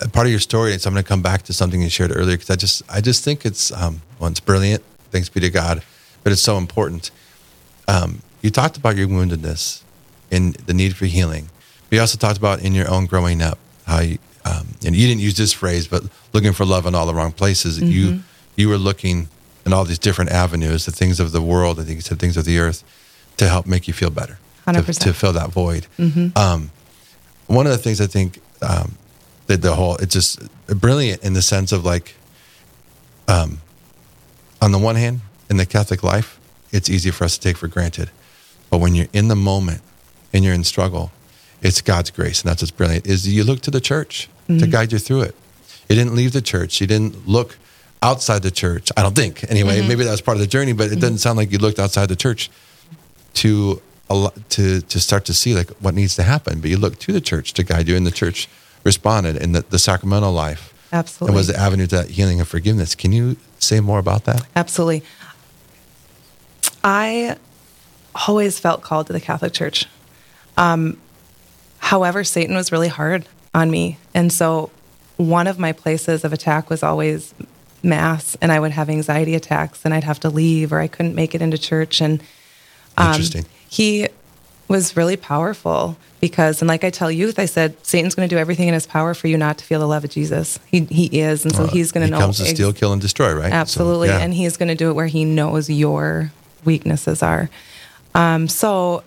a 0.00 0.08
part 0.08 0.26
of 0.26 0.30
your 0.30 0.40
story. 0.40 0.72
And 0.72 0.80
so 0.80 0.88
I'm 0.88 0.94
going 0.94 1.04
to 1.04 1.08
come 1.08 1.22
back 1.22 1.42
to 1.42 1.52
something 1.52 1.82
you 1.82 1.88
shared 1.88 2.16
earlier 2.16 2.36
because 2.36 2.50
I 2.50 2.56
just 2.56 2.82
I 2.88 3.00
just 3.00 3.22
think 3.24 3.44
it's 3.44 3.70
um, 3.72 4.00
well, 4.18 4.30
it's 4.30 4.40
brilliant. 4.40 4.82
Thanks 5.10 5.28
be 5.28 5.40
to 5.40 5.50
God, 5.50 5.82
but 6.22 6.32
it's 6.32 6.40
so 6.40 6.56
important. 6.56 7.10
Um, 7.88 8.22
you 8.40 8.50
talked 8.50 8.76
about 8.76 8.96
your 8.96 9.08
woundedness 9.08 9.82
and 10.30 10.54
the 10.54 10.74
need 10.74 10.96
for 10.96 11.06
healing. 11.06 11.50
But 11.88 11.96
you 11.96 12.00
also 12.00 12.16
talked 12.16 12.38
about 12.38 12.62
in 12.62 12.74
your 12.74 12.90
own 12.90 13.06
growing 13.06 13.42
up 13.42 13.58
how 13.86 14.00
you 14.00 14.18
um, 14.44 14.68
and 14.84 14.96
you 14.96 15.06
didn't 15.06 15.20
use 15.20 15.36
this 15.36 15.52
phrase, 15.52 15.86
but 15.86 16.02
looking 16.32 16.52
for 16.52 16.64
love 16.64 16.86
in 16.86 16.94
all 16.94 17.06
the 17.06 17.14
wrong 17.14 17.32
places. 17.32 17.78
Mm-hmm. 17.78 17.90
You 17.90 18.22
you 18.56 18.68
were 18.68 18.78
looking 18.78 19.28
in 19.64 19.72
all 19.72 19.84
these 19.84 19.98
different 19.98 20.30
avenues, 20.30 20.86
the 20.86 20.92
things 20.92 21.20
of 21.20 21.32
the 21.32 21.40
world, 21.40 21.78
I 21.78 21.84
think 21.84 21.96
you 21.96 22.00
said 22.00 22.18
things 22.18 22.36
of 22.36 22.44
the 22.44 22.58
earth, 22.58 22.82
to 23.42 23.48
help 23.48 23.66
make 23.66 23.88
you 23.88 23.94
feel 23.94 24.10
better, 24.10 24.38
to, 24.66 24.72
100%. 24.72 25.00
to 25.00 25.12
fill 25.12 25.32
that 25.32 25.50
void. 25.50 25.86
Mm-hmm. 25.98 26.38
Um, 26.38 26.70
one 27.48 27.66
of 27.66 27.72
the 27.72 27.78
things 27.78 28.00
I 28.00 28.06
think 28.06 28.40
um, 28.62 28.96
that 29.46 29.62
the 29.62 29.74
whole 29.74 29.96
it's 29.96 30.14
just 30.14 30.40
brilliant 30.66 31.22
in 31.24 31.32
the 31.32 31.42
sense 31.42 31.72
of 31.72 31.84
like, 31.84 32.14
um, 33.26 33.58
on 34.60 34.70
the 34.70 34.78
one 34.78 34.94
hand, 34.94 35.20
in 35.50 35.56
the 35.56 35.66
Catholic 35.66 36.02
life, 36.04 36.38
it's 36.70 36.88
easy 36.88 37.10
for 37.10 37.24
us 37.24 37.36
to 37.36 37.40
take 37.40 37.56
for 37.56 37.66
granted, 37.66 38.10
but 38.70 38.78
when 38.78 38.94
you're 38.94 39.08
in 39.12 39.28
the 39.28 39.36
moment 39.36 39.82
and 40.32 40.44
you're 40.44 40.54
in 40.54 40.64
struggle, 40.64 41.10
it's 41.60 41.80
God's 41.80 42.10
grace, 42.10 42.42
and 42.42 42.50
that's 42.50 42.62
what's 42.62 42.70
brilliant. 42.70 43.06
Is 43.06 43.28
you 43.28 43.44
look 43.44 43.60
to 43.62 43.70
the 43.70 43.80
church 43.80 44.28
to 44.48 44.66
guide 44.66 44.92
you 44.92 44.98
through 44.98 45.22
it. 45.22 45.34
You 45.88 45.96
didn't 45.96 46.14
leave 46.14 46.32
the 46.32 46.42
church. 46.42 46.80
You 46.80 46.86
didn't 46.86 47.26
look 47.26 47.56
outside 48.02 48.42
the 48.42 48.50
church. 48.50 48.90
I 48.96 49.02
don't 49.02 49.14
think 49.14 49.48
anyway. 49.50 49.80
Maybe 49.86 50.04
that 50.04 50.10
was 50.10 50.20
part 50.20 50.36
of 50.36 50.40
the 50.40 50.46
journey, 50.46 50.72
but 50.72 50.92
it 50.92 51.00
doesn't 51.00 51.18
sound 51.18 51.38
like 51.38 51.52
you 51.52 51.58
looked 51.58 51.78
outside 51.78 52.08
the 52.08 52.16
church 52.16 52.50
to 53.34 53.80
to 54.50 54.80
to 54.80 55.00
start 55.00 55.24
to 55.24 55.34
see 55.34 55.54
like 55.54 55.70
what 55.80 55.94
needs 55.94 56.14
to 56.16 56.22
happen. 56.22 56.60
But 56.60 56.70
you 56.70 56.76
look 56.76 56.98
to 57.00 57.12
the 57.12 57.20
church 57.20 57.52
to 57.54 57.62
guide 57.62 57.88
you, 57.88 57.96
and 57.96 58.06
the 58.06 58.10
church 58.10 58.48
responded 58.84 59.36
in 59.36 59.52
the, 59.52 59.62
the 59.62 59.78
sacramental 59.78 60.32
life. 60.32 60.74
Absolutely. 60.92 61.34
It 61.34 61.36
was 61.38 61.46
the 61.46 61.56
avenue 61.56 61.86
to 61.86 61.96
that 61.96 62.10
healing 62.10 62.38
and 62.38 62.48
forgiveness. 62.48 62.94
Can 62.94 63.12
you 63.12 63.36
say 63.58 63.80
more 63.80 63.98
about 63.98 64.24
that? 64.24 64.46
Absolutely. 64.54 65.02
I 66.84 67.36
always 68.28 68.58
felt 68.58 68.82
called 68.82 69.06
to 69.06 69.12
the 69.12 69.20
Catholic 69.20 69.54
Church. 69.54 69.86
Um, 70.56 71.00
however, 71.78 72.24
Satan 72.24 72.54
was 72.54 72.70
really 72.72 72.88
hard 72.88 73.26
on 73.54 73.70
me. 73.70 73.98
And 74.12 74.30
so 74.32 74.70
one 75.16 75.46
of 75.46 75.58
my 75.58 75.72
places 75.72 76.24
of 76.24 76.32
attack 76.32 76.68
was 76.68 76.82
always 76.82 77.32
mass, 77.82 78.36
and 78.42 78.52
I 78.52 78.60
would 78.60 78.72
have 78.72 78.90
anxiety 78.90 79.34
attacks, 79.34 79.84
and 79.84 79.94
I'd 79.94 80.04
have 80.04 80.20
to 80.20 80.28
leave, 80.28 80.72
or 80.72 80.80
I 80.80 80.88
couldn't 80.88 81.14
make 81.14 81.34
it 81.34 81.40
into 81.40 81.56
church. 81.56 82.00
And 82.00 82.22
um, 82.96 83.20
he 83.68 84.08
was 84.68 84.96
really 84.96 85.16
powerful 85.16 85.96
because, 86.20 86.62
and 86.62 86.68
like 86.68 86.84
I 86.84 86.90
tell 86.90 87.10
youth, 87.10 87.38
I 87.38 87.44
said, 87.46 87.74
Satan's 87.84 88.14
going 88.14 88.28
to 88.28 88.34
do 88.34 88.38
everything 88.38 88.68
in 88.68 88.74
his 88.74 88.86
power 88.86 89.12
for 89.12 89.28
you 89.28 89.36
not 89.36 89.58
to 89.58 89.64
feel 89.64 89.80
the 89.80 89.88
love 89.88 90.04
of 90.04 90.10
Jesus. 90.10 90.58
He, 90.66 90.80
he 90.84 91.06
is. 91.20 91.44
And 91.44 91.54
so 91.54 91.64
Uh, 91.64 91.68
he's 91.68 91.90
going 91.92 92.02
to 92.02 92.06
he 92.06 92.10
know. 92.12 92.24
comes 92.24 92.38
to 92.38 92.46
steal, 92.46 92.72
kill, 92.72 92.92
and 92.92 93.02
destroy, 93.02 93.34
right? 93.34 93.50
So, 93.50 93.56
Absolutely. 93.56 94.08
yeah. 94.08 94.18
And 94.18 94.32
he's 94.32 94.56
going 94.56 94.68
to 94.68 94.74
do 94.74 94.88
it 94.88 94.94
where 94.94 95.06
he 95.08 95.24
knows 95.24 95.68
your 95.68 96.32
weaknesses 96.64 97.22
are. 97.22 97.50
Um, 98.14 98.46
so 98.48 99.02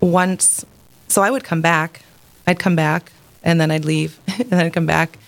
once, 0.00 0.64
so 1.08 1.22
I 1.22 1.30
would 1.30 1.44
come 1.44 1.60
back, 1.60 2.02
I'd 2.46 2.58
come 2.58 2.76
back, 2.76 3.12
and 3.42 3.60
then 3.60 3.70
I'd 3.70 3.84
leave, 3.84 4.18
and 4.38 4.50
then 4.50 4.66
I'd 4.66 4.72
come 4.72 4.86
back. 4.86 5.18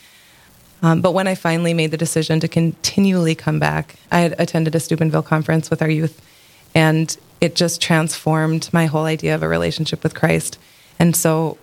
Um, 0.82 1.00
but 1.00 1.12
when 1.14 1.26
I 1.26 1.34
finally 1.34 1.74
made 1.74 1.90
the 1.90 1.96
decision 1.96 2.38
to 2.40 2.48
continually 2.48 3.34
come 3.34 3.58
back, 3.58 3.96
I 4.12 4.20
had 4.20 4.34
attended 4.38 4.74
a 4.74 4.80
Steubenville 4.80 5.22
conference 5.22 5.70
with 5.70 5.80
our 5.82 5.88
youth, 5.90 6.20
and 6.74 7.16
it 7.40 7.54
just 7.54 7.80
transformed 7.80 8.70
my 8.72 8.86
whole 8.86 9.04
idea 9.04 9.34
of 9.34 9.42
a 9.42 9.48
relationship 9.48 10.02
with 10.02 10.14
Christ. 10.14 10.58
And 10.98 11.14
so, 11.14 11.58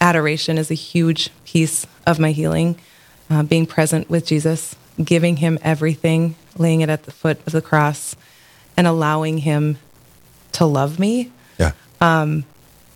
adoration 0.00 0.58
is 0.58 0.70
a 0.70 0.74
huge 0.74 1.30
piece 1.44 1.86
of 2.06 2.18
my 2.18 2.32
healing. 2.32 2.78
Uh, 3.30 3.42
being 3.42 3.66
present 3.66 4.10
with 4.10 4.26
Jesus, 4.26 4.76
giving 5.02 5.38
him 5.38 5.58
everything, 5.62 6.34
laying 6.58 6.82
it 6.82 6.90
at 6.90 7.04
the 7.04 7.10
foot 7.10 7.38
of 7.46 7.52
the 7.52 7.62
cross, 7.62 8.14
and 8.76 8.86
allowing 8.86 9.38
him 9.38 9.78
to 10.52 10.66
love 10.66 10.98
me 10.98 11.32
yeah. 11.58 11.72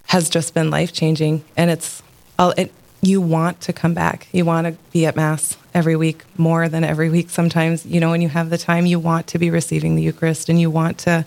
has 0.06 0.28
just 0.28 0.52
been 0.52 0.70
life 0.70 0.92
changing. 0.92 1.42
And 1.56 1.70
it's, 1.70 2.02
all 2.38 2.50
it, 2.58 2.72
you 3.00 3.20
want 3.20 3.60
to 3.62 3.72
come 3.72 3.94
back. 3.94 4.28
You 4.32 4.44
want 4.44 4.66
to 4.66 4.72
be 4.92 5.06
at 5.06 5.16
Mass 5.16 5.56
every 5.72 5.96
week, 5.96 6.24
more 6.38 6.68
than 6.68 6.84
every 6.84 7.08
week. 7.08 7.30
Sometimes, 7.30 7.86
you 7.86 8.00
know, 8.00 8.10
when 8.10 8.20
you 8.20 8.28
have 8.28 8.50
the 8.50 8.58
time, 8.58 8.86
you 8.86 8.98
want 8.98 9.26
to 9.28 9.38
be 9.38 9.50
receiving 9.50 9.96
the 9.96 10.02
Eucharist 10.02 10.48
and 10.48 10.60
you 10.60 10.70
want 10.70 10.98
to 10.98 11.24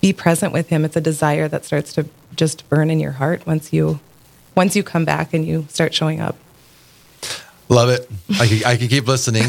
be 0.00 0.12
present 0.12 0.52
with 0.52 0.68
Him. 0.68 0.84
It's 0.84 0.96
a 0.96 1.00
desire 1.00 1.48
that 1.48 1.64
starts 1.64 1.92
to 1.94 2.06
just 2.36 2.68
burn 2.68 2.90
in 2.90 3.00
your 3.00 3.12
heart 3.12 3.46
once 3.46 3.72
you 3.72 4.00
once 4.54 4.74
you 4.76 4.82
come 4.82 5.04
back 5.04 5.32
and 5.34 5.46
you 5.46 5.66
start 5.68 5.94
showing 5.94 6.20
up. 6.20 6.36
Love 7.68 7.90
it. 7.90 8.10
I 8.40 8.46
could, 8.48 8.64
I 8.64 8.76
could 8.76 8.88
keep 8.90 9.06
listening, 9.06 9.44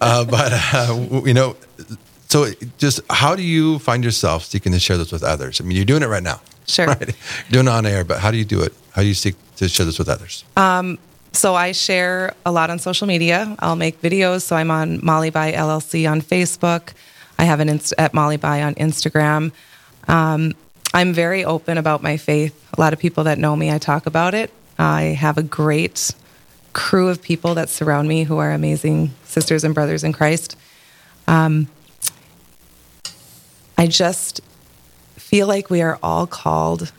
uh, 0.00 0.24
but 0.36 0.52
uh, 0.72 1.20
you 1.24 1.34
know, 1.34 1.56
so 2.28 2.46
just 2.78 3.00
how 3.10 3.34
do 3.34 3.42
you 3.42 3.78
find 3.80 4.04
yourself 4.04 4.44
seeking 4.44 4.72
to 4.72 4.78
share 4.78 4.96
this 4.96 5.10
with 5.10 5.22
others? 5.24 5.60
I 5.60 5.64
mean, 5.64 5.76
you're 5.76 5.84
doing 5.84 6.02
it 6.02 6.06
right 6.08 6.22
now, 6.22 6.40
Sure. 6.66 6.86
right? 6.86 7.00
You're 7.00 7.16
doing 7.50 7.66
it 7.66 7.70
on 7.70 7.84
air, 7.84 8.04
but 8.04 8.20
how 8.20 8.30
do 8.30 8.36
you 8.36 8.44
do 8.44 8.62
it? 8.62 8.72
How 8.92 9.02
do 9.02 9.08
you 9.08 9.14
seek 9.14 9.34
to 9.56 9.68
share 9.68 9.84
this 9.86 9.98
with 9.98 10.08
others? 10.08 10.44
So 11.32 11.56
I 11.56 11.72
share 11.72 12.32
a 12.46 12.52
lot 12.52 12.70
on 12.70 12.78
social 12.78 13.08
media. 13.08 13.56
I'll 13.58 13.74
make 13.74 14.00
videos. 14.00 14.42
So 14.42 14.54
I'm 14.54 14.70
on 14.70 15.00
Molly 15.04 15.30
by 15.30 15.50
LLC 15.50 16.08
on 16.08 16.22
Facebook. 16.22 16.90
I 17.40 17.44
have 17.44 17.58
an 17.58 17.68
inst- 17.68 17.92
at 17.98 18.14
Molly 18.14 18.36
by 18.36 18.62
on 18.62 18.76
Instagram. 18.76 19.50
Um, 20.08 20.54
I'm 20.92 21.12
very 21.12 21.44
open 21.44 21.78
about 21.78 22.02
my 22.02 22.16
faith. 22.16 22.54
A 22.76 22.80
lot 22.80 22.92
of 22.92 22.98
people 22.98 23.24
that 23.24 23.38
know 23.38 23.56
me, 23.56 23.70
I 23.70 23.78
talk 23.78 24.06
about 24.06 24.34
it. 24.34 24.52
I 24.78 25.02
have 25.02 25.38
a 25.38 25.42
great 25.42 26.14
crew 26.72 27.08
of 27.08 27.22
people 27.22 27.54
that 27.54 27.68
surround 27.68 28.08
me 28.08 28.24
who 28.24 28.38
are 28.38 28.52
amazing 28.52 29.12
sisters 29.24 29.64
and 29.64 29.74
brothers 29.74 30.04
in 30.04 30.12
Christ. 30.12 30.56
Um, 31.26 31.68
I 33.78 33.86
just 33.86 34.40
feel 35.16 35.46
like 35.46 35.70
we 35.70 35.82
are 35.82 35.98
all 36.02 36.26
called 36.26 36.92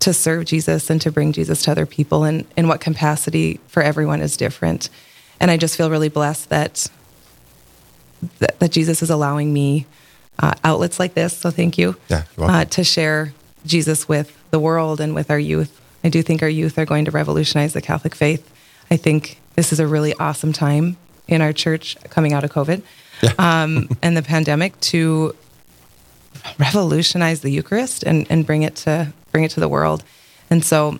to 0.00 0.12
serve 0.12 0.44
Jesus 0.44 0.90
and 0.90 1.00
to 1.00 1.12
bring 1.12 1.32
Jesus 1.32 1.62
to 1.62 1.70
other 1.70 1.86
people, 1.86 2.24
and 2.24 2.44
in 2.56 2.66
what 2.66 2.80
capacity 2.80 3.60
for 3.68 3.82
everyone 3.82 4.20
is 4.20 4.36
different. 4.36 4.88
And 5.38 5.50
I 5.50 5.56
just 5.56 5.76
feel 5.76 5.90
really 5.90 6.08
blessed 6.08 6.48
that 6.48 6.88
that, 8.38 8.58
that 8.60 8.70
Jesus 8.70 9.02
is 9.02 9.10
allowing 9.10 9.52
me 9.52 9.86
uh, 10.38 10.54
outlets 10.64 10.98
like 10.98 11.14
this. 11.14 11.36
So 11.36 11.50
thank 11.50 11.78
you 11.78 11.96
Yeah, 12.08 12.24
uh, 12.38 12.64
to 12.66 12.84
share 12.84 13.32
Jesus 13.66 14.08
with 14.08 14.36
the 14.50 14.58
world 14.58 15.00
and 15.00 15.14
with 15.14 15.30
our 15.30 15.38
youth. 15.38 15.80
I 16.04 16.08
do 16.08 16.22
think 16.22 16.42
our 16.42 16.48
youth 16.48 16.78
are 16.78 16.84
going 16.84 17.04
to 17.04 17.10
revolutionize 17.10 17.72
the 17.72 17.80
Catholic 17.80 18.14
faith. 18.14 18.48
I 18.90 18.96
think 18.96 19.40
this 19.54 19.72
is 19.72 19.80
a 19.80 19.86
really 19.86 20.14
awesome 20.14 20.52
time 20.52 20.96
in 21.28 21.40
our 21.40 21.52
church 21.52 21.96
coming 22.10 22.32
out 22.32 22.44
of 22.44 22.50
COVID 22.50 22.82
um, 23.38 23.88
and 24.02 24.16
the 24.16 24.22
pandemic 24.22 24.78
to 24.80 25.34
revolutionize 26.58 27.40
the 27.42 27.50
Eucharist 27.50 28.02
and, 28.02 28.26
and 28.30 28.44
bring 28.44 28.62
it 28.62 28.76
to 28.76 29.12
bring 29.30 29.44
it 29.44 29.50
to 29.52 29.60
the 29.60 29.68
world. 29.68 30.02
And 30.50 30.64
so 30.64 30.98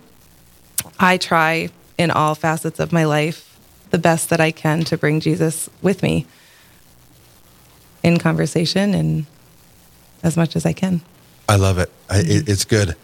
I 0.98 1.16
try 1.16 1.70
in 1.98 2.10
all 2.10 2.34
facets 2.34 2.80
of 2.80 2.92
my 2.92 3.04
life 3.04 3.58
the 3.90 3.98
best 3.98 4.30
that 4.30 4.40
I 4.40 4.50
can 4.50 4.84
to 4.84 4.96
bring 4.96 5.20
Jesus 5.20 5.68
with 5.82 6.02
me 6.02 6.26
in 8.02 8.18
conversation 8.18 8.94
and 8.94 9.26
as 10.22 10.36
much 10.36 10.56
as 10.56 10.66
I 10.66 10.72
can. 10.72 11.00
I 11.48 11.56
love 11.56 11.78
it. 11.78 11.90
I, 12.08 12.18
it 12.20 12.48
it's 12.48 12.64
good. 12.64 12.96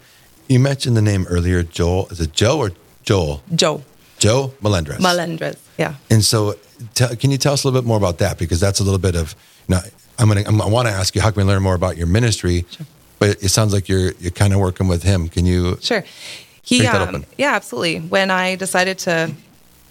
You 0.47 0.59
mentioned 0.59 0.97
the 0.97 1.01
name 1.01 1.25
earlier, 1.29 1.63
Joel. 1.63 2.07
Is 2.09 2.19
it 2.19 2.33
Joe 2.33 2.59
or 2.59 2.71
Joel? 3.03 3.43
Joe 3.53 3.83
Joe 4.19 4.53
Melendrez. 4.61 4.99
Melendrez. 4.99 5.57
Yeah. 5.77 5.95
And 6.09 6.23
so, 6.23 6.55
tell 6.93 7.15
can 7.15 7.31
you 7.31 7.37
tell 7.37 7.53
us 7.53 7.63
a 7.63 7.67
little 7.67 7.81
bit 7.81 7.87
more 7.87 7.97
about 7.97 8.19
that? 8.19 8.37
Because 8.37 8.59
that's 8.59 8.79
a 8.79 8.83
little 8.83 8.99
bit 8.99 9.15
of. 9.15 9.35
Now, 9.67 9.81
I'm 10.19 10.27
gonna. 10.27 10.43
I'm, 10.45 10.61
I 10.61 10.67
want 10.67 10.87
to 10.87 10.93
ask 10.93 11.15
you 11.15 11.21
how 11.21 11.31
can 11.31 11.45
we 11.45 11.51
learn 11.51 11.63
more 11.63 11.75
about 11.75 11.97
your 11.97 12.07
ministry? 12.07 12.65
sure. 12.69 12.85
But 13.17 13.43
it 13.43 13.49
sounds 13.49 13.73
like 13.73 13.89
you're 13.89 14.11
you're 14.13 14.31
kind 14.31 14.53
of 14.53 14.59
working 14.59 14.87
with 14.87 15.03
him. 15.03 15.27
Can 15.27 15.45
you? 15.45 15.77
Sure. 15.81 16.03
He, 16.61 16.85
um, 16.85 17.25
yeah, 17.37 17.55
absolutely. 17.55 17.99
When 17.99 18.29
I 18.29 18.55
decided 18.55 18.99
to 18.99 19.33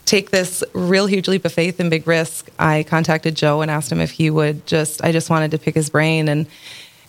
take 0.09 0.31
this 0.31 0.65
real 0.73 1.05
huge 1.07 1.29
leap 1.29 1.45
of 1.45 1.53
faith 1.53 1.79
and 1.79 1.91
big 1.91 2.07
risk, 2.07 2.49
I 2.59 2.83
contacted 2.83 3.35
Joe 3.35 3.61
and 3.61 3.71
asked 3.71 3.93
him 3.93 4.01
if 4.01 4.13
he 4.13 4.31
would 4.31 4.67
just, 4.67 5.05
I 5.05 5.13
just 5.13 5.29
wanted 5.29 5.51
to 5.51 5.59
pick 5.59 5.75
his 5.75 5.91
brain. 5.91 6.29
And 6.29 6.47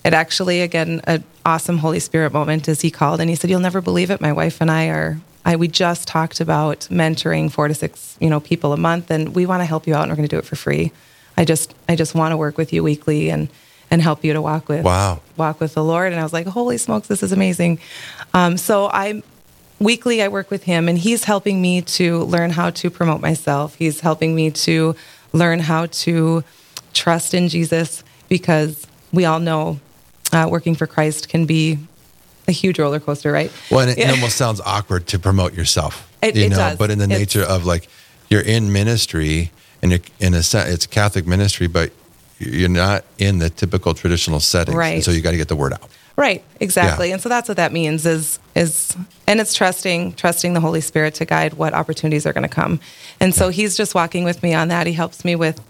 it 0.04 0.14
actually, 0.14 0.60
again, 0.62 1.00
an 1.06 1.24
awesome 1.46 1.78
Holy 1.78 2.00
Spirit 2.02 2.34
moment 2.34 2.68
as 2.68 2.82
he 2.82 2.92
called 2.92 3.22
and 3.22 3.30
he 3.30 3.36
said, 3.38 3.50
You'll 3.50 3.62
never 3.62 3.80
believe 3.80 4.12
it. 4.12 4.20
My 4.20 4.34
wife 4.34 4.60
and 4.60 4.70
I 4.70 4.90
are, 4.90 5.18
I, 5.46 5.56
we 5.56 5.70
just 5.70 6.10
talked 6.10 6.42
about 6.42 6.82
mentoring 6.92 7.50
four 7.50 7.70
to 7.70 7.74
six, 7.74 8.18
you 8.20 8.30
know, 8.30 8.42
people 8.42 8.74
a 8.74 8.78
month 8.78 9.10
and 9.10 9.34
we 9.34 9.46
want 9.46 9.62
to 9.62 9.66
help 9.66 9.88
you 9.88 9.96
out 9.96 10.04
and 10.04 10.12
we're 10.12 10.18
going 10.18 10.28
to 10.28 10.36
do 10.36 10.40
it 10.40 10.46
for 10.46 10.58
free. 10.58 10.92
I 11.38 11.46
just, 11.46 11.74
I 11.88 11.96
just 11.96 12.14
want 12.16 12.34
to 12.34 12.38
work 12.38 12.58
with 12.58 12.74
you 12.74 12.84
weekly 12.84 13.30
and, 13.30 13.48
and 13.90 14.02
help 14.02 14.26
you 14.26 14.34
to 14.34 14.42
walk 14.42 14.68
with, 14.68 14.84
Wow. 14.84 15.22
walk 15.38 15.62
with 15.62 15.74
the 15.74 15.84
Lord. 15.86 16.12
And 16.12 16.20
I 16.20 16.24
was 16.24 16.34
like, 16.34 16.48
holy 16.48 16.78
smokes, 16.78 17.08
this 17.08 17.24
is 17.24 17.32
amazing. 17.32 17.80
Um, 18.34 18.58
so 18.58 18.88
I 18.92 19.24
weekly 19.80 20.22
I 20.22 20.28
work 20.28 20.52
with 20.52 20.64
him, 20.64 20.88
and 20.88 20.98
he's 20.98 21.24
helping 21.24 21.62
me 21.62 21.82
to 21.82 22.20
learn 22.24 22.52
how 22.52 22.70
to 22.72 22.90
promote 22.90 23.22
myself. 23.22 23.76
He's 23.76 24.00
helping 24.02 24.36
me 24.36 24.52
to 24.52 24.96
learn 25.34 25.60
how 25.60 25.88
to 25.88 26.44
trust 26.94 27.34
in 27.34 27.50
Jesus 27.50 28.04
because 28.28 28.86
we 29.12 29.26
all 29.26 29.40
know 29.40 29.80
uh, 30.32 30.48
working 30.50 30.76
for 30.76 30.86
Christ 30.88 31.30
can 31.30 31.46
be 31.46 31.80
a 32.48 32.52
huge 32.52 32.80
roller 32.80 33.00
coaster, 33.00 33.32
right? 33.32 33.52
Well, 33.72 33.82
and 33.82 33.92
it, 33.92 33.98
Yeah. 33.98 34.12
almost 34.12 34.36
sounds 34.38 34.62
awkward 34.66 35.08
to 35.08 35.20
promote 35.20 35.54
yourself. 35.54 36.08
It- 36.22 36.36
you 36.36 36.46
it 36.46 36.50
know, 36.50 36.58
does. 36.58 36.78
but 36.78 36.92
in 36.92 36.98
the 37.00 37.06
It's- 37.06 37.20
nature 37.20 37.44
of 37.44 37.66
like 37.66 37.88
you're 38.30 38.42
in 38.42 38.72
ministry, 38.72 39.52
and 39.82 39.92
you're, 39.92 40.02
in 40.20 40.34
a 40.34 40.44
sense, 40.44 40.70
it's 40.70 40.86
Catholic 40.86 41.26
ministry, 41.26 41.68
but 41.68 41.92
you're 42.38 42.70
not 42.70 43.06
in 43.18 43.40
the 43.40 43.50
typical 43.50 43.94
traditional 43.94 44.40
setting. 44.40 44.76
Right. 44.76 45.04
So 45.04 45.12
you 45.12 45.22
got 45.22 45.32
to 45.32 45.38
get 45.38 45.48
the 45.48 45.56
word 45.56 45.74
out. 45.74 45.90
Right, 46.20 46.44
exactly. 46.60 47.08
Yeah. 47.08 47.14
And 47.14 47.24
so 47.24 47.30
that's 47.30 47.48
what 47.48 47.56
that 47.56 47.72
means 47.72 48.06
is 48.06 48.40
is 48.54 48.94
and 49.26 49.40
it's 49.40 49.54
trusting 49.54 50.16
trusting 50.16 50.54
the 50.54 50.60
Holy 50.60 50.82
Spirit 50.82 51.14
to 51.16 51.24
guide 51.26 51.54
what 51.54 51.74
opportunities 51.74 52.26
are 52.26 52.34
going 52.34 52.44
to 52.44 52.54
come. 52.54 52.82
And 53.22 53.34
so 53.34 53.48
he's 53.48 53.78
just 53.78 53.96
walking 53.96 54.26
with 54.26 54.44
me 54.44 54.54
on 54.54 54.68
that. 54.68 54.86
He 54.86 54.92
helps 54.92 55.24
me 55.24 55.38
with, 55.38 55.62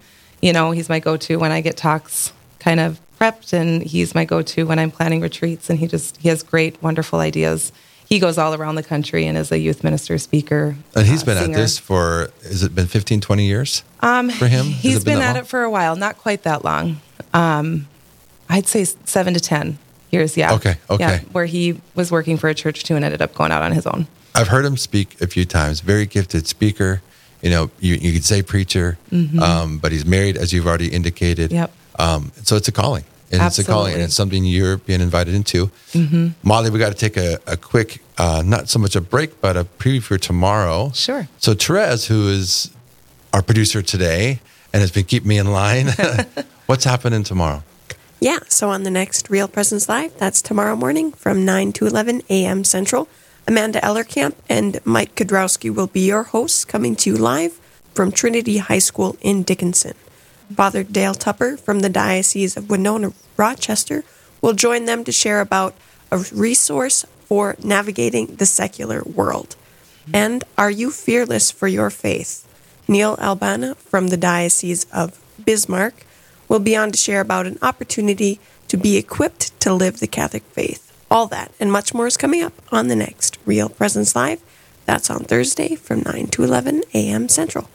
you 0.41 0.51
know, 0.51 0.71
he's 0.71 0.89
my 0.89 0.99
go-to 0.99 1.37
when 1.37 1.51
I 1.51 1.61
get 1.61 1.77
talks 1.77 2.33
kind 2.57 2.79
of 2.79 2.99
prepped 3.19 3.53
and 3.53 3.83
he's 3.83 4.15
my 4.15 4.25
go-to 4.25 4.65
when 4.65 4.79
I'm 4.79 4.89
planning 4.89 5.21
retreats 5.21 5.69
and 5.69 5.77
he 5.77 5.85
just 5.85 6.17
he 6.17 6.29
has 6.29 6.41
great 6.41 6.81
wonderful 6.81 7.19
ideas. 7.19 7.71
He 8.07 8.17
goes 8.17 8.39
all 8.39 8.55
around 8.55 8.73
the 8.73 8.81
country 8.81 9.27
and 9.27 9.37
is 9.37 9.51
a 9.51 9.59
youth 9.59 9.83
minister 9.83 10.17
speaker. 10.17 10.75
And 10.95 11.05
he's 11.05 11.21
uh, 11.21 11.25
been 11.27 11.37
singer. 11.37 11.53
at 11.53 11.61
this 11.61 11.77
for, 11.77 12.31
has 12.41 12.63
it 12.63 12.73
been 12.73 12.87
15, 12.87 13.21
20 13.21 13.45
years 13.45 13.83
um, 13.99 14.31
for 14.31 14.47
him? 14.47 14.65
He's 14.65 15.03
been, 15.03 15.19
that 15.19 15.25
at 15.25 15.33
long? 15.35 15.43
it 15.43 15.47
for 15.47 15.61
a 15.61 15.69
while, 15.69 15.95
not 15.95 16.17
quite 16.17 16.41
that 16.41 16.65
long. 16.65 17.01
Um, 17.35 17.87
I'd 18.49 18.65
say 18.65 18.83
seven 18.83 19.35
to 19.35 19.39
ten 19.39 19.77
years. 20.11 20.37
Yeah. 20.37 20.53
Okay, 20.53 20.75
okay. 20.89 21.03
Yeah, 21.03 21.19
where 21.31 21.45
he 21.45 21.81
was 21.95 22.11
working 22.11 22.37
for 22.37 22.49
a 22.49 22.55
church 22.55 22.83
too 22.83 22.95
and 22.95 23.05
ended 23.05 23.21
up 23.21 23.33
going 23.33 23.51
out 23.51 23.61
on 23.61 23.71
his 23.71 23.85
own. 23.85 24.07
I've 24.35 24.47
heard 24.47 24.65
him 24.65 24.77
speak 24.77 25.19
a 25.21 25.27
few 25.27 25.45
times. 25.45 25.81
Very 25.81 26.05
gifted 26.05 26.47
speaker. 26.47 27.01
You 27.41 27.49
know, 27.49 27.71
you, 27.79 27.95
you 27.95 28.11
could 28.13 28.25
say 28.25 28.41
preacher, 28.41 28.97
um, 29.41 29.77
but 29.79 29.93
he's 29.93 30.05
married, 30.05 30.35
as 30.35 30.51
you've 30.51 30.67
already 30.67 30.89
indicated. 30.89 31.51
Mm-hmm. 31.51 31.55
Yep. 31.55 31.73
Um, 31.97 32.31
so 32.43 32.57
it's 32.57 32.67
a 32.67 32.71
calling. 32.71 33.05
And 33.31 33.41
it's 33.43 33.59
a 33.59 33.63
calling, 33.63 33.93
and 33.93 34.01
it's 34.01 34.15
something 34.15 34.43
you're 34.43 34.77
being 34.77 35.01
invited 35.01 35.35
into. 35.35 35.67
Mm-hmm. 35.91 36.29
Molly, 36.41 36.69
we 36.69 36.79
got 36.79 36.89
to 36.89 36.95
take 36.97 37.15
a, 37.15 37.39
a 37.45 37.55
quick, 37.55 38.01
uh, 38.17 38.41
not 38.45 38.69
so 38.69 38.79
much 38.79 38.95
a 38.95 39.01
break, 39.01 39.39
but 39.39 39.55
a 39.55 39.65
preview 39.65 40.01
for 40.01 40.17
tomorrow. 40.17 40.91
Sure. 40.93 41.27
So 41.37 41.53
Therese, 41.53 42.07
who 42.07 42.27
is 42.29 42.71
our 43.31 43.41
producer 43.41 43.81
today 43.81 44.39
and 44.73 44.81
has 44.81 44.91
been 44.91 45.05
keeping 45.05 45.29
me 45.29 45.37
in 45.37 45.51
line, 45.51 45.87
what's 46.65 46.83
happening 46.83 47.23
tomorrow? 47.23 47.63
Yeah, 48.21 48.39
so 48.49 48.69
on 48.69 48.83
the 48.83 48.91
next 48.91 49.29
Real 49.29 49.47
Presence 49.47 49.87
Live, 49.87 50.17
that's 50.17 50.41
tomorrow 50.41 50.75
morning 50.75 51.13
from 51.13 51.45
9 51.45 51.71
to 51.73 51.87
11 51.87 52.23
a.m. 52.29 52.65
Central. 52.65 53.07
Amanda 53.47 53.79
Ellerkamp 53.79 54.35
and 54.49 54.85
Mike 54.85 55.15
Kudrowski 55.15 55.73
will 55.73 55.87
be 55.87 56.01
your 56.05 56.23
hosts, 56.23 56.65
coming 56.65 56.97
to 56.97 57.11
you 57.11 57.15
live 57.15 57.53
from 57.93 58.11
Trinity 58.11 58.57
High 58.57 58.79
School 58.79 59.15
in 59.21 59.43
Dickinson. 59.43 59.93
Father 60.53 60.83
Dale 60.83 61.13
Tupper 61.13 61.55
from 61.55 61.79
the 61.79 61.87
Diocese 61.87 62.57
of 62.57 62.69
Winona 62.69 63.13
Rochester 63.37 64.03
will 64.41 64.53
join 64.53 64.83
them 64.83 65.05
to 65.05 65.13
share 65.13 65.39
about 65.39 65.73
a 66.11 66.17
resource 66.33 67.05
for 67.23 67.55
navigating 67.63 68.35
the 68.35 68.45
secular 68.45 69.01
world. 69.03 69.55
And 70.13 70.43
Are 70.57 70.71
You 70.71 70.91
Fearless 70.91 71.51
for 71.51 71.69
Your 71.69 71.89
Faith? 71.89 72.45
Neil 72.85 73.15
Albana 73.15 73.77
from 73.77 74.09
the 74.09 74.17
Diocese 74.17 74.85
of 74.91 75.21
Bismarck 75.45 76.05
will 76.49 76.59
be 76.59 76.75
on 76.75 76.91
to 76.91 76.97
share 76.97 77.21
about 77.21 77.45
an 77.47 77.57
opportunity 77.61 78.39
to 78.67 78.75
be 78.75 78.97
equipped 78.97 79.57
to 79.61 79.73
live 79.73 79.99
the 79.99 80.07
Catholic 80.07 80.43
faith. 80.43 80.85
All 81.09 81.27
that 81.27 81.51
and 81.59 81.71
much 81.71 81.93
more 81.93 82.07
is 82.07 82.17
coming 82.17 82.43
up 82.43 82.53
on 82.71 82.87
the 82.87 82.95
next 82.95 83.37
Real 83.45 83.69
Presence 83.69 84.15
Live. 84.15 84.41
That's 84.85 85.09
on 85.09 85.23
Thursday 85.23 85.75
from 85.75 86.01
9 86.05 86.27
to 86.27 86.43
11 86.43 86.83
a.m. 86.93 87.29
Central. 87.29 87.69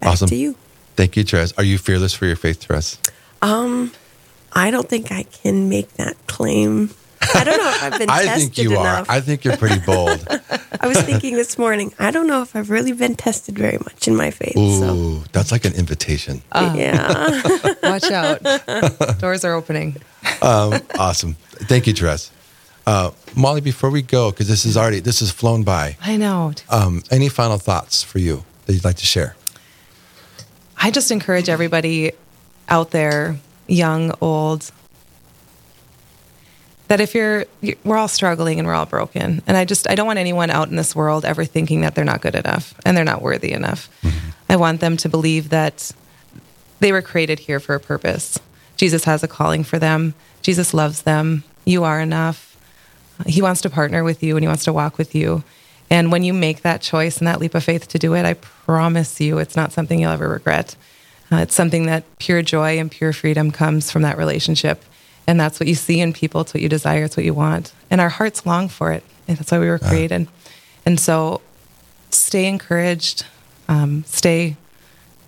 Back 0.00 0.12
Awesome. 0.12 0.28
to 0.28 0.36
you. 0.36 0.56
Thank 0.96 1.16
you, 1.16 1.24
Therese. 1.24 1.52
Are 1.58 1.64
you 1.64 1.78
fearless 1.78 2.14
for 2.14 2.26
your 2.26 2.36
faith, 2.36 2.64
Therese? 2.64 2.98
Um, 3.42 3.92
I 4.52 4.70
don't 4.70 4.88
think 4.88 5.10
I 5.10 5.24
can 5.24 5.68
make 5.68 5.92
that 5.94 6.16
claim. 6.26 6.90
I 7.34 7.44
don't 7.44 7.58
know 7.58 7.68
if 7.70 7.82
I've 7.82 7.98
been 7.98 8.10
I 8.18 8.24
tested 8.24 8.54
think 8.54 8.58
you 8.58 8.70
enough. 8.80 9.08
are. 9.08 9.12
I 9.14 9.20
think 9.20 9.44
you're 9.44 9.56
pretty 9.56 9.80
bold. 9.80 10.26
I 10.80 10.86
was 10.86 11.00
thinking 11.02 11.34
this 11.34 11.56
morning, 11.58 11.92
I 11.98 12.10
don't 12.10 12.26
know 12.26 12.42
if 12.42 12.54
I've 12.56 12.70
really 12.70 12.92
been 12.92 13.14
tested 13.14 13.58
very 13.58 13.78
much 13.78 14.06
in 14.08 14.16
my 14.16 14.30
faith. 14.30 14.54
So, 14.54 14.94
Ooh, 14.94 15.24
that's 15.32 15.50
like 15.52 15.64
an 15.64 15.74
invitation. 15.74 16.42
yeah. 16.54 17.42
Watch 17.82 18.10
out. 18.10 18.42
Doors 19.20 19.44
are 19.44 19.54
opening. 19.54 19.96
awesome. 20.42 21.34
Thank 21.68 21.86
you, 21.86 21.94
Therese. 21.94 22.30
Uh, 22.86 23.12
Molly, 23.34 23.60
before 23.62 23.88
we 23.90 24.02
go, 24.02 24.30
because 24.30 24.46
this 24.48 24.66
is 24.66 24.76
already 24.76 25.00
this 25.00 25.20
has 25.20 25.30
flown 25.30 25.62
by. 25.62 25.96
I 26.02 26.16
know. 26.16 26.52
Um, 26.68 27.02
any 27.10 27.28
final 27.30 27.56
thoughts 27.58 28.02
for 28.02 28.18
you 28.18 28.44
that 28.66 28.74
you'd 28.74 28.84
like 28.84 28.96
to 28.96 29.06
share? 29.06 29.36
I 30.76 30.90
just 30.90 31.10
encourage 31.10 31.48
everybody 31.48 32.12
out 32.68 32.90
there, 32.90 33.38
young, 33.66 34.12
old, 34.20 34.70
that 36.88 37.00
if 37.00 37.14
you're, 37.14 37.46
you- 37.60 37.76
we're 37.84 37.96
all 37.96 38.08
struggling 38.08 38.58
and 38.58 38.66
we're 38.68 38.74
all 38.74 38.86
broken. 38.86 39.42
And 39.46 39.56
I 39.56 39.64
just, 39.64 39.88
I 39.90 39.94
don't 39.94 40.06
want 40.06 40.18
anyone 40.18 40.50
out 40.50 40.68
in 40.68 40.76
this 40.76 40.94
world 40.94 41.24
ever 41.24 41.44
thinking 41.44 41.80
that 41.82 41.94
they're 41.94 42.04
not 42.04 42.20
good 42.20 42.34
enough 42.34 42.74
and 42.84 42.96
they're 42.96 43.04
not 43.04 43.22
worthy 43.22 43.52
enough. 43.52 43.88
I 44.48 44.56
want 44.56 44.80
them 44.80 44.96
to 44.98 45.08
believe 45.08 45.48
that 45.50 45.90
they 46.80 46.92
were 46.92 47.02
created 47.02 47.38
here 47.40 47.60
for 47.60 47.74
a 47.74 47.80
purpose. 47.80 48.38
Jesus 48.76 49.04
has 49.04 49.22
a 49.22 49.28
calling 49.28 49.64
for 49.64 49.78
them. 49.78 50.14
Jesus 50.42 50.74
loves 50.74 51.02
them. 51.02 51.44
You 51.64 51.84
are 51.84 52.00
enough. 52.00 52.50
He 53.26 53.40
wants 53.40 53.60
to 53.62 53.70
partner 53.70 54.04
with 54.04 54.22
you 54.22 54.36
and 54.36 54.42
he 54.42 54.48
wants 54.48 54.64
to 54.64 54.72
walk 54.72 54.98
with 54.98 55.14
you. 55.14 55.42
And 55.90 56.10
when 56.10 56.24
you 56.24 56.32
make 56.32 56.62
that 56.62 56.82
choice 56.82 57.18
and 57.18 57.26
that 57.26 57.40
leap 57.40 57.54
of 57.54 57.64
faith 57.64 57.88
to 57.88 57.98
do 57.98 58.14
it, 58.14 58.24
I 58.24 58.34
promise 58.34 59.20
you 59.20 59.38
it's 59.38 59.56
not 59.56 59.72
something 59.72 60.00
you'll 60.00 60.10
ever 60.10 60.28
regret. 60.28 60.76
Uh, 61.32 61.36
it's 61.36 61.54
something 61.54 61.86
that 61.86 62.04
pure 62.18 62.42
joy 62.42 62.78
and 62.78 62.90
pure 62.90 63.12
freedom 63.12 63.50
comes 63.50 63.90
from 63.90 64.02
that 64.02 64.18
relationship. 64.18 64.84
And 65.26 65.40
that's 65.40 65.58
what 65.58 65.68
you 65.68 65.74
see 65.74 66.00
in 66.00 66.12
people. 66.12 66.42
It's 66.42 66.52
what 66.54 66.62
you 66.62 66.68
desire. 66.68 67.04
It's 67.04 67.16
what 67.16 67.24
you 67.24 67.34
want. 67.34 67.72
And 67.90 68.00
our 68.00 68.10
hearts 68.10 68.44
long 68.44 68.68
for 68.68 68.92
it. 68.92 69.02
And 69.26 69.38
that's 69.38 69.50
why 69.50 69.58
we 69.58 69.68
were 69.68 69.78
created. 69.78 70.28
And 70.84 71.00
so 71.00 71.40
stay 72.10 72.46
encouraged, 72.46 73.24
um, 73.68 74.04
stay 74.06 74.56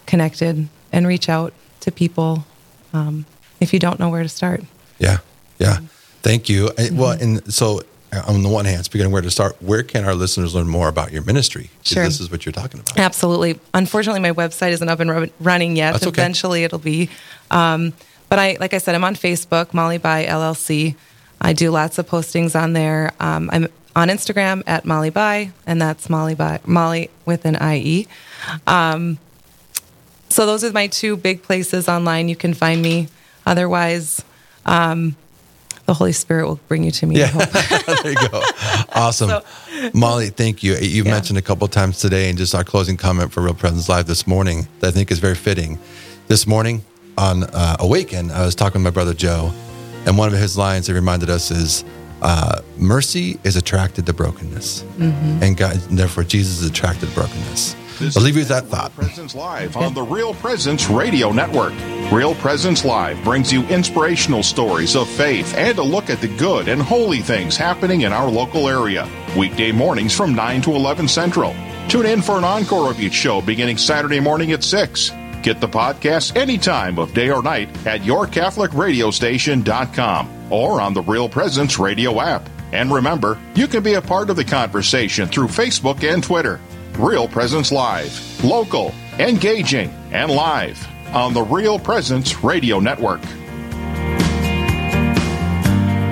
connected, 0.07 0.69
and 0.93 1.07
reach 1.07 1.29
out 1.29 1.53
to 1.81 1.91
people 1.91 2.45
um, 2.93 3.25
if 3.61 3.73
you 3.73 3.79
don't 3.79 3.99
know 3.99 4.09
where 4.09 4.23
to 4.23 4.29
start. 4.29 4.63
Yeah, 4.99 5.19
yeah. 5.59 5.79
Thank 6.23 6.49
you. 6.49 6.71
And- 6.77 6.99
Well, 6.99 7.11
and 7.13 7.53
so 7.53 7.81
on 8.27 8.43
the 8.43 8.49
one 8.49 8.65
hand, 8.65 8.85
speaking 8.85 9.07
of 9.07 9.13
where 9.13 9.23
to 9.23 9.31
start, 9.31 9.61
where 9.63 9.83
can 9.83 10.05
our 10.05 10.15
listeners 10.15 10.55
learn 10.55 10.69
more 10.69 10.89
about 10.89 11.13
your 11.13 11.23
ministry? 11.23 11.71
Sure. 11.83 12.05
This 12.05 12.21
is 12.21 12.31
what 12.31 12.45
you're 12.47 12.53
talking 12.53 12.81
about. 12.81 12.99
Absolutely. 12.99 13.59
Unfortunately, 13.75 14.21
my 14.21 14.33
website 14.33 14.73
isn't 14.73 14.89
up 14.89 15.01
and 15.01 15.31
running 15.41 15.77
yet. 15.77 15.93
That's 15.93 16.07
okay. 16.07 16.21
Eventually, 16.23 16.65
it'll 16.65 16.79
be. 16.79 17.11
Um, 17.51 17.93
but 18.29 18.39
I, 18.39 18.57
like 18.61 18.75
I 18.75 18.79
said, 18.79 18.95
I'm 18.95 19.05
on 19.05 19.15
Facebook, 19.15 19.73
Molly 19.75 19.99
by 19.99 20.25
LLC. 20.27 20.95
I 21.41 21.53
do 21.53 21.71
lots 21.71 21.99
of 21.99 22.09
postings 22.09 22.61
on 22.61 22.73
there. 22.73 23.12
Um, 23.21 23.51
I'm 23.53 23.69
on 23.95 24.09
Instagram 24.09 24.62
at 24.67 24.85
Molly 24.85 25.11
by, 25.11 25.51
and 25.67 25.81
that's 25.81 26.09
Molly 26.11 26.35
by 26.35 26.61
Molly 26.67 27.11
with 27.25 27.45
an 27.45 27.57
IE. 27.62 28.07
Um, 28.67 29.19
so 30.29 30.45
those 30.47 30.65
are 30.65 30.73
my 30.73 30.87
two 30.87 31.17
big 31.17 31.43
places 31.43 31.89
online. 31.89 32.29
You 32.29 32.37
can 32.37 32.53
find 32.55 32.83
me. 32.83 33.09
Otherwise, 33.47 34.25
um, 34.65 35.15
the 35.87 35.95
Holy 35.95 36.11
Spirit 36.12 36.49
will 36.49 36.59
bring 36.69 36.83
you 36.83 36.91
to 36.91 37.07
me. 37.07 37.21
Hope. 37.21 37.49
there 38.03 38.12
you 38.12 38.29
go. 38.29 38.43
Awesome. 38.97 39.43
Molly, 39.93 40.31
thank 40.31 40.62
you. 40.62 40.75
You've 40.77 41.07
Yeah. 41.07 41.12
mentioned 41.12 41.39
a 41.39 41.43
couple 41.43 41.69
times 41.69 42.01
today, 42.01 42.29
and 42.31 42.39
just 42.39 42.55
our 42.55 42.65
closing 42.65 42.97
comment 42.97 43.31
for 43.33 43.43
Real 43.43 43.53
Presence 43.55 43.89
Live 43.91 44.07
this 44.07 44.27
morning 44.27 44.69
that 44.81 44.89
I 44.89 44.91
think 44.91 45.11
is 45.12 45.19
very 45.19 45.35
fitting. 45.35 45.79
This 46.29 46.47
morning 46.47 46.83
on 47.18 47.44
uh, 47.44 47.76
Awaken, 47.81 48.31
I 48.31 48.44
was 48.44 48.55
talking 48.55 48.81
with 48.83 48.85
my 48.85 48.94
brother 48.94 49.14
Joe, 49.14 49.52
and 50.07 50.18
one 50.18 50.33
of 50.33 50.38
his 50.38 50.57
lines 50.57 50.87
that 50.87 50.94
reminded 50.94 51.31
us 51.31 51.50
is 51.50 51.85
uh, 52.22 52.62
mercy 52.76 53.38
is 53.44 53.57
attracted 53.57 54.07
to 54.07 54.12
brokenness. 54.12 54.83
And 54.98 55.57
God, 55.57 55.76
and 55.88 55.98
therefore, 55.98 56.24
Jesus 56.24 56.61
is 56.62 56.68
attracted 56.70 57.09
to 57.09 57.14
brokenness. 57.14 57.76
I'll 58.14 58.22
leave 58.22 58.35
you 58.37 58.42
with 58.42 58.48
that 58.48 58.66
thought. 58.66 58.94
Presence 58.94 59.35
Live 59.35 59.76
on 59.76 59.94
the 59.94 60.02
Real 60.02 60.35
Presence 60.35 60.88
Radio 60.90 61.33
Network. 61.33 61.72
Real 62.12 62.35
Presence 62.35 62.85
Live 62.85 63.22
brings 63.24 63.50
you 63.50 63.62
inspirational 63.68 64.42
stories 64.42 64.94
of 64.94 65.09
faith 65.09 65.55
and 65.57 65.79
a 65.79 65.83
look 65.83 66.11
at 66.11 66.20
the 66.20 66.29
good 66.37 66.68
and 66.68 66.83
holy 66.83 67.20
things 67.20 67.57
happening 67.57 68.02
in 68.02 68.12
our 68.12 68.29
local 68.29 68.68
area. 68.68 69.09
Weekday 69.37 69.72
mornings 69.72 70.14
from 70.14 70.35
9 70.35 70.61
to 70.62 70.72
11 70.72 71.09
Central. 71.09 71.55
Tune 71.88 72.05
in 72.05 72.20
for 72.20 72.37
an 72.37 72.44
encore 72.44 72.90
of 72.90 73.00
each 73.00 73.14
show 73.14 73.40
beginning 73.40 73.79
Saturday 73.79 74.20
morning 74.20 74.52
at 74.52 74.62
6. 74.62 75.11
Get 75.47 75.61
the 75.61 75.69
podcast 75.69 76.35
any 76.35 76.59
time 76.59 76.99
of 76.99 77.15
day 77.15 77.31
or 77.31 77.41
night 77.41 77.69
at 77.87 78.01
yourcatholicradiostation.com 78.01 80.53
or 80.53 80.81
on 80.81 80.93
the 80.93 81.03
Real 81.03 81.29
Presence 81.29 81.79
Radio 81.79 82.21
app. 82.21 82.51
And 82.73 82.93
remember, 82.93 83.39
you 83.55 83.69
can 83.69 83.85
be 83.85 83.95
a 83.95 84.03
part 84.03 84.29
of 84.29 84.35
the 84.35 84.45
conversation 84.45 85.29
through 85.29 85.47
Facebook 85.47 86.03
and 86.03 86.21
Twitter. 86.21 86.59
Real 86.99 87.29
Presence 87.29 87.71
Live, 87.71 88.45
local, 88.45 88.93
engaging, 89.21 89.91
and 90.11 90.33
live 90.33 90.85
on 91.15 91.33
the 91.33 91.43
Real 91.43 91.79
Presence 91.79 92.43
Radio 92.43 92.81
Network. 92.81 93.21